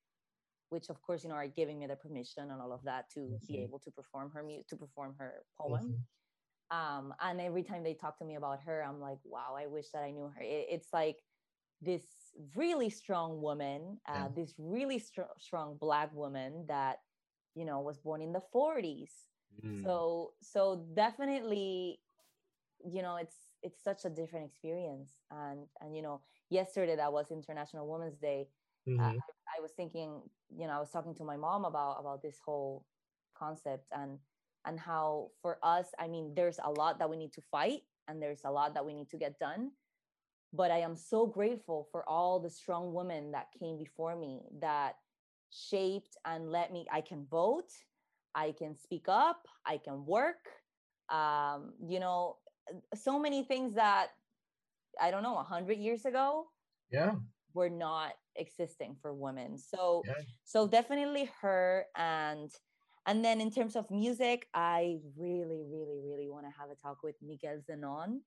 [0.71, 3.39] which of course you know are giving me the permission and all of that to
[3.47, 3.65] be Mhm.
[3.65, 6.07] able to perform her mu- to perform her poem Mhm.
[6.75, 9.91] Um and every time they talk to me about her i'm like wow i wish
[9.91, 11.19] that i knew her it, it's like
[11.81, 14.31] this really strong woman uh, Yeah.
[14.35, 16.99] this really str- strong black woman that
[17.55, 19.31] you know was born in the 40s
[19.63, 19.85] Mm.
[19.85, 22.01] so so definitely
[22.85, 27.31] you know it's it's such a different experience and and you know yesterday that was
[27.31, 28.49] international women's day
[28.99, 29.23] uh, Mhm.
[29.59, 30.23] I was thinking,
[30.57, 32.87] you know, I was talking to my mom about about this whole
[33.35, 34.19] concept and
[34.67, 38.21] and how for us, I mean, there's a lot that we need to fight and
[38.23, 39.71] there's a lot that we need to get done.
[40.53, 44.95] But I am so grateful for all the strong women that came before me that
[45.51, 47.71] shaped and let me I can vote,
[48.35, 50.49] I can speak up, I can work.
[51.11, 52.37] Um, you know,
[52.95, 54.09] so many things that
[55.01, 56.47] I don't know, a hundred years ago
[56.91, 57.15] yeah.
[57.53, 60.15] were not existing for women so Yeah.
[60.45, 62.51] so definitely her and
[63.07, 67.03] and then in terms of music i really really really want to have a talk
[67.03, 68.21] with miguel zenón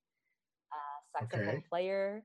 [0.74, 0.82] a
[1.18, 1.64] saxophone Okay.
[1.70, 2.24] player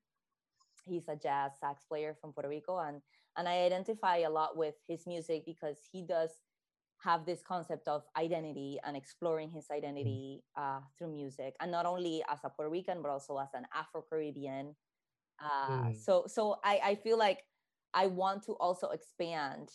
[0.86, 3.00] he's a jazz sax player from puerto rico and
[3.36, 6.30] and i identify a lot with his music because he does
[6.98, 12.22] have this concept of identity and exploring his identity uh, through music and not only
[12.30, 14.74] as a puerto rican but also as an afro-caribbean
[15.42, 15.94] uh, Mm.
[15.94, 17.44] so so I, I feel like
[17.94, 19.70] i want to also expand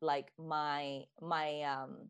[0.00, 2.08] like my my um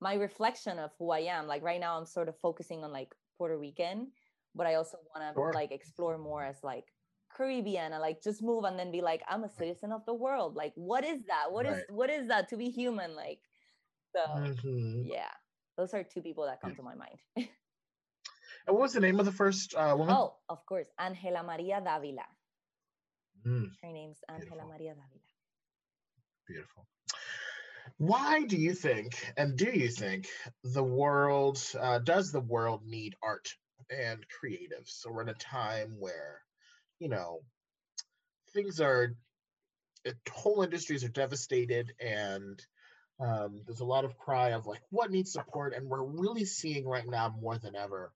[0.00, 3.14] my reflection of who i am like right now i'm sort of focusing on like
[3.36, 4.10] puerto rican
[4.54, 5.52] but i also want to Sure.
[5.52, 6.86] like explore more as like
[7.36, 10.56] caribbean and like just move and then be like i'm a citizen of the world
[10.56, 11.90] like what is that What is Right.
[11.90, 13.40] what is that to be human like
[14.14, 15.04] so Mhm.
[15.06, 15.30] yeah
[15.76, 17.18] those are two people that come to my mind
[18.66, 20.14] And what was the name of the first uh, woman?
[20.14, 22.26] oh of course angela maría dávila
[23.46, 24.68] Mm, her name's angela Beautiful.
[24.68, 25.28] maria davila
[26.46, 26.84] beautiful.
[27.98, 30.28] Why do you think, and do you think,
[30.64, 33.54] the world uh, does the world need art
[33.90, 34.88] and creatives?
[34.88, 36.42] So we're in a time where,
[36.98, 37.40] you know,
[38.52, 39.14] things are,
[40.06, 42.60] uh, whole industries are devastated, and
[43.20, 45.74] um, there's a lot of cry of like, what needs support?
[45.74, 48.12] And we're really seeing right now more than ever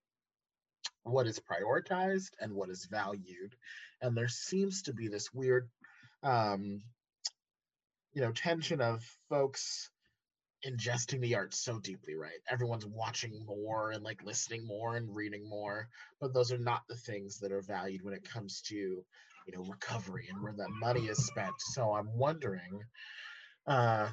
[1.03, 3.55] what is prioritized and what is valued.
[4.01, 5.69] And there seems to be this weird,
[6.23, 6.81] um,
[8.15, 9.91] you know, tension of folks
[10.67, 12.41] ingesting the art so deeply, right?
[12.49, 15.89] Everyone's watching more and like listening more and reading more,
[16.21, 19.63] but those are not the things that are valued when it comes to, you know,
[19.65, 21.55] recovery and where that money is spent.
[21.61, 22.83] So I'm wondering,
[23.67, 24.13] uh,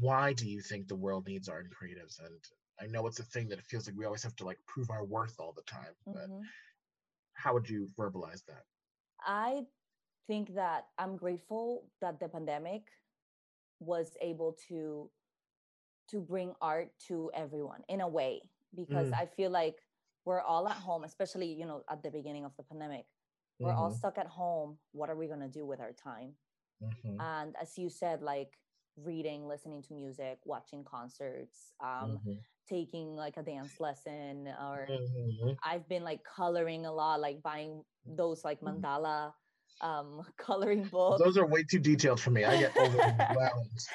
[0.00, 2.20] why do you think the world needs art and creatives?
[2.24, 2.44] And
[2.80, 4.90] I know it's a thing that it feels like we always have to like prove
[4.90, 6.50] our worth all the time, but Mhm.
[7.34, 8.64] how would you verbalize that?
[9.20, 9.66] I
[10.26, 12.90] think that I'm grateful that the pandemic
[13.80, 15.10] was able to
[16.08, 19.12] to bring art to everyone in a way because Mm.
[19.12, 19.82] I feel like
[20.24, 23.06] we're all at home, especially you know at the beginning of the pandemic.
[23.62, 24.78] We're all Mhm, stuck at home.
[24.92, 26.36] What are we gonna do with our time?
[26.80, 28.58] mhm, And as you said, like
[28.96, 35.56] reading, listening to music, watching concerts, um, mhm, taking like a dance lesson, or mhm.
[35.64, 38.62] I've been like coloring a lot, like buying those like Mhm.
[38.62, 39.34] mandala
[39.80, 41.24] um coloring books.
[41.24, 42.44] Those are way too detailed for me.
[42.44, 43.80] I get overwhelmed.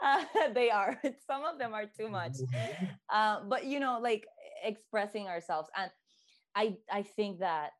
[0.00, 1.00] Uh, they are.
[1.26, 2.36] Some of them are too much.
[2.38, 4.26] Mhm, Uh, but you know, like
[4.62, 5.90] expressing ourselves, and
[6.54, 7.72] I I think that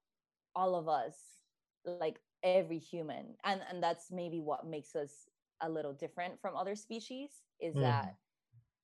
[0.54, 1.44] all of us,
[1.84, 5.28] like every human, and and that's maybe what makes us
[5.60, 7.80] a little different from other species is Mm.
[7.80, 8.16] that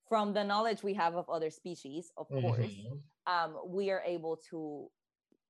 [0.07, 4.37] from the knowledge we have of other species, of course, mhm, um, we are able
[4.37, 4.91] to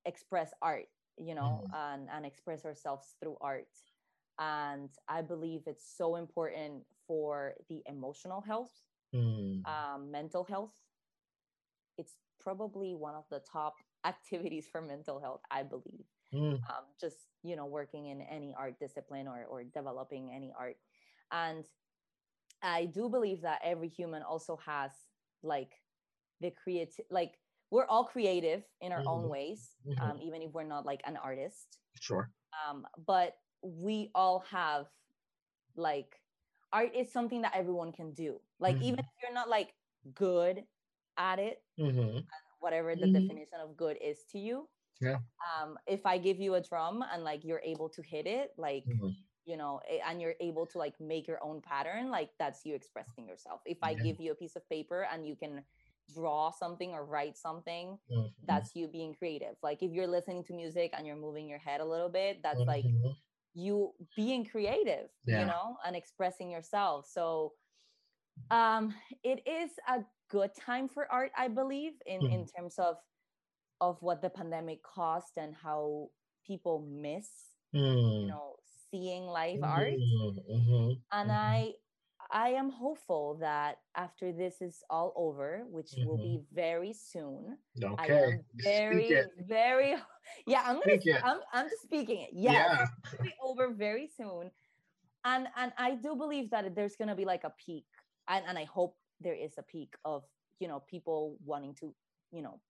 [0.06, 0.86] express art
[1.18, 1.72] you know Mhm.
[1.72, 3.68] and, and express ourselves through art.
[4.38, 8.72] And i believe it's so important for the emotional health
[9.12, 10.74] mm, um, mental health.
[11.98, 16.06] It's probably one of the top activities for mental health i believe.
[16.32, 20.76] Mm, um, just you know working in any art discipline or, or developing any art.
[21.30, 21.64] And
[22.62, 24.90] i do believe that every human also has
[25.42, 25.82] like
[26.40, 27.38] the creative like
[27.74, 29.30] we're all creative in our own Mhm.
[29.30, 30.10] ways mhm.
[30.10, 32.30] um, even if we're not like an artist Sure.
[32.68, 34.86] um, but we all have
[35.76, 36.20] like
[36.72, 39.00] art is something that everyone can do like even Mhm.
[39.00, 39.74] if you're not like
[40.14, 40.64] good
[41.18, 42.18] at it hmm
[42.60, 43.08] whatever the Mhm.
[43.08, 44.68] definition of good is to you
[45.00, 45.20] Yeah.
[45.60, 48.86] um if i give you a drum and like you're able to hit it like
[48.86, 49.14] Mhm.
[49.46, 53.26] you know and you're able to like make your own pattern like that's you expressing
[53.28, 54.04] yourself if i Yeah.
[54.04, 55.62] give you a piece of paper and you can
[56.12, 58.34] draw something or write something Mhm.
[58.46, 61.80] that's you being creative like if you're listening to music and you're moving your head
[61.80, 63.16] a little bit that's like Mhm.
[63.54, 65.40] you being creative Yeah.
[65.40, 67.54] you know and expressing yourself so
[68.50, 72.30] um it is a good time for art i believe in Mhm.
[72.30, 72.96] in terms of
[73.80, 76.08] of what the pandemic caused and how
[76.46, 77.28] people miss
[78.18, 78.56] you know
[78.90, 80.02] seeing live art
[80.48, 81.02] Mhm.
[81.12, 81.32] and Mhm.
[81.32, 81.72] i
[82.30, 87.56] i am hopeful that after this is all over which will be very soon
[87.98, 88.12] i Okay.
[88.12, 89.14] am very
[89.46, 89.94] very
[90.46, 91.14] yeah i'm gonna Speak.
[91.22, 92.86] I'm, I'm just speaking it Yeah.
[93.12, 94.50] it'll be over very soon
[95.24, 97.86] and and i do believe that there's gonna be like a peak
[98.28, 100.24] and, and i hope there is a peak of
[100.60, 101.94] you know people wanting to
[102.32, 102.60] you know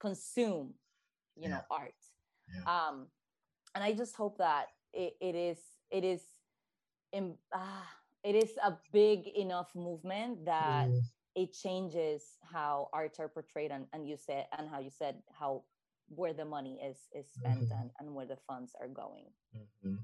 [0.00, 0.74] consume
[1.36, 1.94] you know art
[2.52, 2.88] Yeah.
[2.88, 3.06] um
[3.74, 5.58] and i just hope that it, it is
[5.90, 6.22] it is
[7.12, 7.88] in, ah,
[8.24, 11.02] it is a big enough movement that Mm,
[11.34, 15.64] it changes how arts are portrayed and, and you said and how you said how
[16.08, 17.78] where the money is is spent Mhm.
[17.80, 19.26] and, and where the funds are going
[19.84, 19.98] mhm.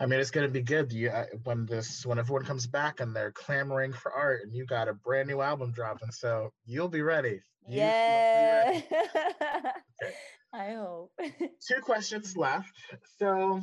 [0.00, 0.92] I mean, it's gonna be good.
[0.92, 4.64] You uh, when this when everyone comes back and they're clamoring for art, and you
[4.66, 7.40] got a brand new album dropping, so you'll be ready.
[7.66, 8.84] You will be ready.
[8.90, 9.72] yeah
[10.52, 11.12] i hope
[11.68, 12.72] Two questions left.
[13.18, 13.60] So,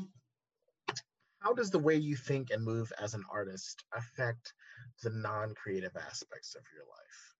[1.39, 4.53] how does the way you think and move as an artist affect
[5.03, 7.35] the non-creative aspects of your life?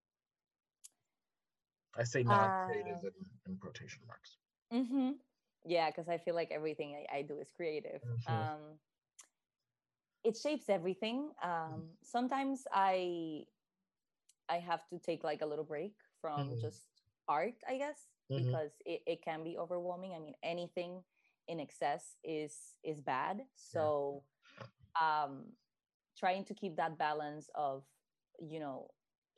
[1.96, 3.14] I say non-creative Uh, in,
[3.46, 4.38] in quotation marks.
[4.72, 5.12] hmm
[5.66, 8.02] Yeah, because I feel like everything I, I do is creative.
[8.04, 8.50] Mhm.
[8.50, 8.80] Um,
[10.24, 11.32] it shapes everything.
[11.42, 13.46] Um, sometimes I
[14.50, 16.60] I have to take like a little break from Mhm.
[16.60, 16.90] just
[17.28, 18.60] art, I guess, Mhm.
[18.60, 20.14] because it, it can be overwhelming.
[20.14, 21.04] I mean, anything
[21.48, 23.42] in excess is is bad.
[23.56, 24.24] So
[25.02, 25.54] um
[26.18, 27.84] trying to keep that balance of,
[28.40, 28.88] you know,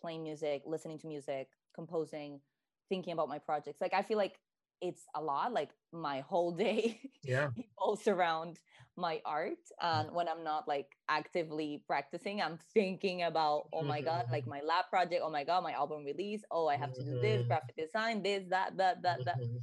[0.02, 2.40] playing music, listening to music, composing,
[2.88, 3.82] thinking about my projects.
[3.82, 4.40] Like I feel like
[4.82, 5.52] it's a lot.
[5.52, 7.50] Like my whole day Yeah.
[7.58, 8.60] revolves around
[8.96, 9.60] my art.
[9.82, 14.62] And when I'm not like actively practicing, I'm thinking about, oh my God, like my
[14.62, 16.44] lab project, oh my God, my album release.
[16.50, 17.48] Oh, I have to do this, Mhm.
[17.48, 19.38] graphic design, this, that, that, that, that.
[19.40, 19.60] Mhm.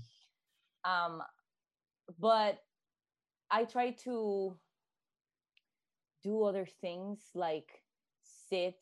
[0.84, 1.22] Um,
[2.18, 2.58] but
[3.50, 4.56] I try to
[6.22, 7.82] do other things like
[8.48, 8.76] sit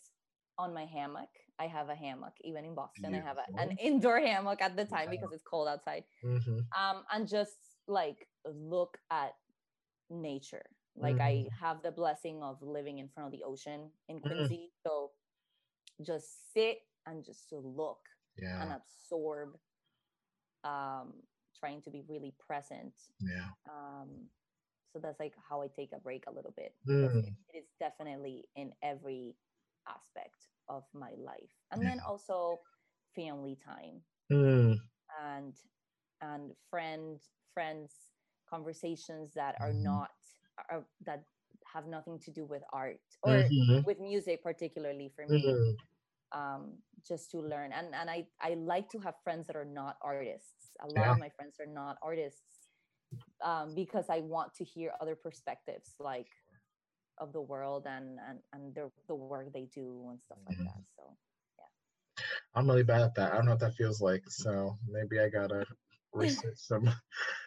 [0.59, 1.29] on my hammock.
[1.59, 3.15] I have a hammock even in Boston.
[3.15, 5.11] I have a, an indoor hammock at the time Wow.
[5.11, 6.05] because it's cold outside.
[6.25, 6.59] Mhm.
[6.79, 7.57] Um, and just
[7.87, 9.35] like look at
[10.11, 10.65] nature.
[10.97, 11.23] Like Mm-hmm.
[11.23, 14.23] I have the blessing of living in front of the ocean in Mm.
[14.23, 14.73] Quincy.
[14.83, 15.13] So
[16.03, 18.01] just sit and just to look
[18.37, 18.63] Yeah.
[18.63, 19.59] and absorb
[20.65, 21.13] um
[21.59, 23.51] trying to be really present Yeah.
[23.69, 24.09] um
[24.93, 27.25] so that's like how i take a break a little bit Mm.
[27.25, 29.37] it, it is definitely in every
[29.89, 31.91] aspect of my life and Yeah.
[31.91, 32.61] then also
[33.15, 34.01] family time
[34.31, 34.79] Mm.
[35.23, 35.55] and
[36.21, 37.21] and friend
[37.53, 37.93] friends
[38.49, 39.83] conversations that are Mhm.
[39.83, 40.11] not
[40.71, 41.25] are, that
[41.65, 43.85] have nothing to do with art or Mhm.
[43.85, 45.77] with music particularly for me Mhm.
[46.35, 47.73] Um, just to learn.
[47.73, 50.71] And and I I like to have friends that are not artists.
[50.83, 51.13] A lot Yeah.
[51.13, 52.69] of my friends are not artists
[53.45, 56.29] um, because I want to hear other perspectives, like
[57.19, 60.65] of the world and and and their the work they do and stuff like Mhm.
[60.65, 60.83] that.
[60.97, 61.17] So
[61.59, 61.71] yeah,
[62.55, 63.33] I'm really bad at that.
[63.33, 64.25] I don't know what that feels like.
[64.29, 65.65] So maybe I gotta
[66.13, 66.91] research some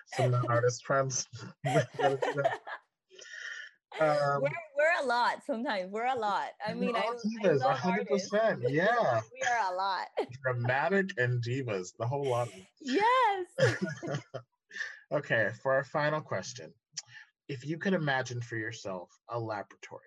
[0.06, 1.28] some non-artist friends.
[1.66, 2.54] Gotta do that.
[4.00, 4.50] Um, we're
[4.98, 5.92] we're a lot sometimes.
[5.92, 6.50] We're a lot.
[6.66, 8.30] I mean, I, all I divas, love artists.
[8.32, 8.70] 100%.
[8.70, 9.22] Yeah.
[9.34, 10.08] we are a lot.
[10.44, 12.50] dramatic and divas, the whole lot
[12.82, 13.48] yes.
[15.12, 16.74] Okay, for our final question.
[17.48, 20.02] If you could imagine for yourself a laboratory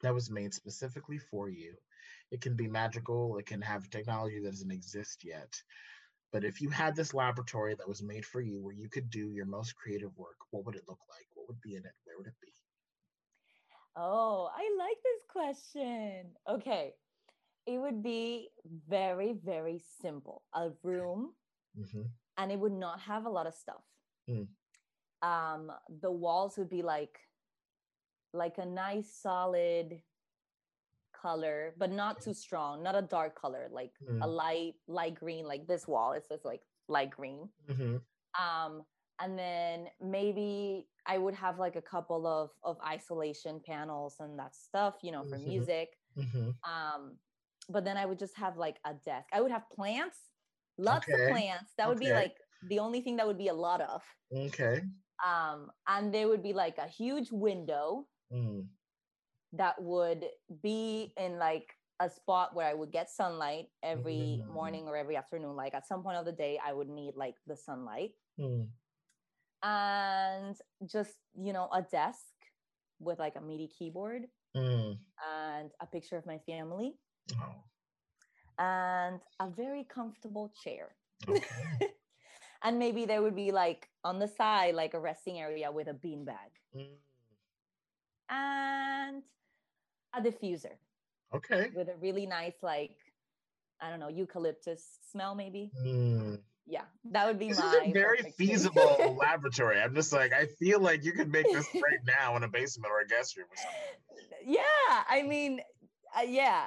[0.00, 1.74] that was made specifically for you,
[2.30, 5.62] it can be magical, it can have technology that doesn't exist yet.
[6.32, 9.30] But if you had this laboratory that was made for you where you could do
[9.32, 11.26] your most creative work, what would it look like?
[11.34, 11.92] What would be in it?
[12.04, 12.52] Where would it be?
[13.98, 16.26] Oh, I like this question.
[16.48, 16.94] Okay.
[17.66, 18.48] It would be
[18.88, 20.42] very, very simple.
[20.54, 21.34] A room,
[21.76, 22.02] hmm
[22.38, 23.82] and it would not have a lot of stuff.
[24.30, 24.46] Mm.
[25.22, 27.18] Um, the walls would be like
[28.32, 30.00] like a nice solid
[31.12, 33.92] color, but not too strong, not a dark color, like
[34.22, 34.36] a Mm.
[34.36, 36.12] light, light green, like this wall.
[36.12, 37.48] It's just like light green.
[37.66, 37.96] hmm
[38.38, 38.84] um
[39.20, 44.54] and then maybe i would have like a couple of of isolation panels and that
[44.54, 45.40] stuff you know for Mhm.
[45.40, 47.18] music hmm um
[47.68, 50.32] but then i would just have like a desk i would have plants
[50.78, 53.54] lots Okay, of plants that would be like the only thing that would be a
[53.54, 54.02] lot of
[54.32, 54.88] Okay.
[55.24, 58.68] um and there would be like a huge window Mm.
[59.52, 60.26] that would
[60.62, 64.46] be in like a spot where I would get sunlight every Mm.
[64.46, 65.56] morning or every afternoon.
[65.56, 68.14] Like at some point of the day, I would need like the sunlight.
[68.38, 68.72] Mm.
[69.62, 70.56] And
[70.86, 72.34] just you know a desk
[73.00, 74.22] with like a MIDI keyboard
[74.56, 74.98] Mm.
[75.28, 76.94] and a picture of my family
[77.34, 77.54] Oh,
[78.58, 80.96] and a very comfortable chair.
[81.28, 81.44] okay.
[82.64, 85.92] and maybe there would be like on the side like a resting area with a
[85.94, 86.96] beanbag Mm.
[88.30, 89.22] and
[90.14, 90.76] a diffuser
[91.34, 91.68] okay.
[91.74, 92.96] with a really nice like
[93.80, 95.70] I don't know eucalyptus smell maybe.
[95.84, 96.40] Mm.
[96.68, 99.80] Yeah, that would be This my very feasible laboratory.
[99.80, 102.92] I'm just like, I feel like you could make this right now in a basement
[102.92, 104.54] or a guest room or something.
[104.54, 105.60] yeah, I mean,
[106.16, 106.66] uh, yeah,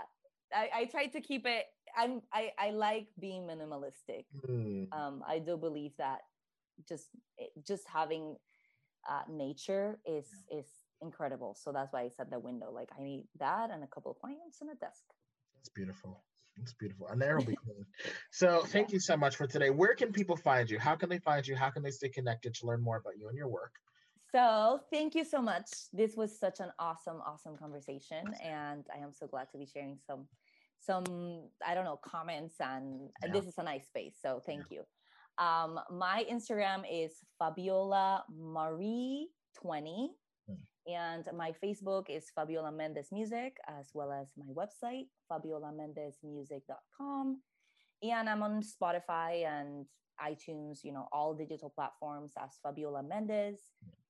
[0.54, 1.66] I, I try to keep it.
[1.96, 4.26] I'm I I like being minimalistic.
[4.48, 4.88] Mm.
[4.92, 6.22] Um, I do believe that
[6.88, 7.10] just
[7.68, 8.38] just having
[9.08, 10.66] uh, nature is is
[11.02, 11.56] incredible.
[11.60, 12.72] So that's why I said the window.
[12.72, 15.04] Like I need that and a couple of plants and a desk.
[15.60, 16.24] It's beautiful.
[16.62, 17.08] It's beautiful.
[17.08, 17.86] And there will be clean.
[18.32, 19.70] So thank you so much for today.
[19.70, 20.80] Where can people find you?
[20.80, 21.56] How can they find you?
[21.56, 23.76] How can they stay connected to learn more about you and your work?
[24.32, 25.66] So thank you so much.
[25.92, 29.98] This was such an awesome, awesome conversation, and I am so glad to be sharing
[30.08, 30.28] some,
[30.80, 33.34] some I don't know comments, and Yeah.
[33.34, 34.16] this is a nice space.
[34.22, 34.86] So thank you.
[35.38, 40.21] Um, my Instagram is Fabiola Mari twenty, Hmm.
[40.88, 47.42] And my Facebook is Fabiola Mendez Music, as well as my website fabiolamendezmusic.com,
[48.04, 49.86] and I'm on Spotify and
[50.24, 53.60] iTunes, you know, all digital platforms as Fabiola Mendez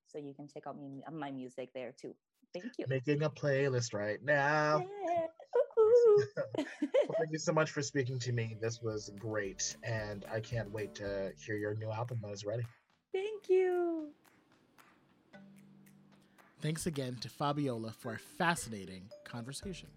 [0.07, 2.13] so you can check out me, my music there too.
[2.53, 2.85] Thank you.
[2.89, 4.85] Making a playlist right now.
[5.07, 5.27] Yeah.
[7.07, 8.57] Well, thank you so much for speaking to me.
[8.61, 9.77] This was great.
[9.83, 12.63] And I can't wait to hear your new album when it's ready.
[13.13, 14.00] Thank you.
[16.61, 19.89] Thanks again to Fabiola for a fascinating conversation.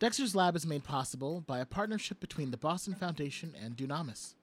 [0.00, 4.34] Dexter's Lab is made possible by a partnership between the Boston Foundation and Dunamis.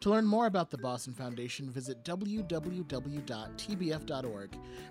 [0.00, 2.86] To learn more about the Boston Foundation, visit www.tbf.org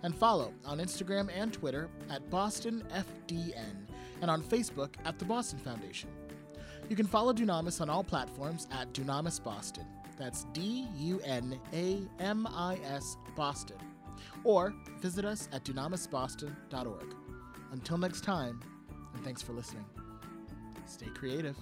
[0.04, 3.88] and follow on Instagram and Twitter at BostonFDN
[4.22, 6.10] and on Facebook at the Boston Foundation.
[6.90, 9.86] You can follow Dunamis on all platforms at Dunamis Boston.
[10.18, 13.78] That's D U N A M I S Boston.
[14.44, 17.16] Or visit us at dunamisboston.org.
[17.72, 18.60] Until next time,
[19.14, 19.86] and thanks for listening.
[20.86, 21.58] Stay creative.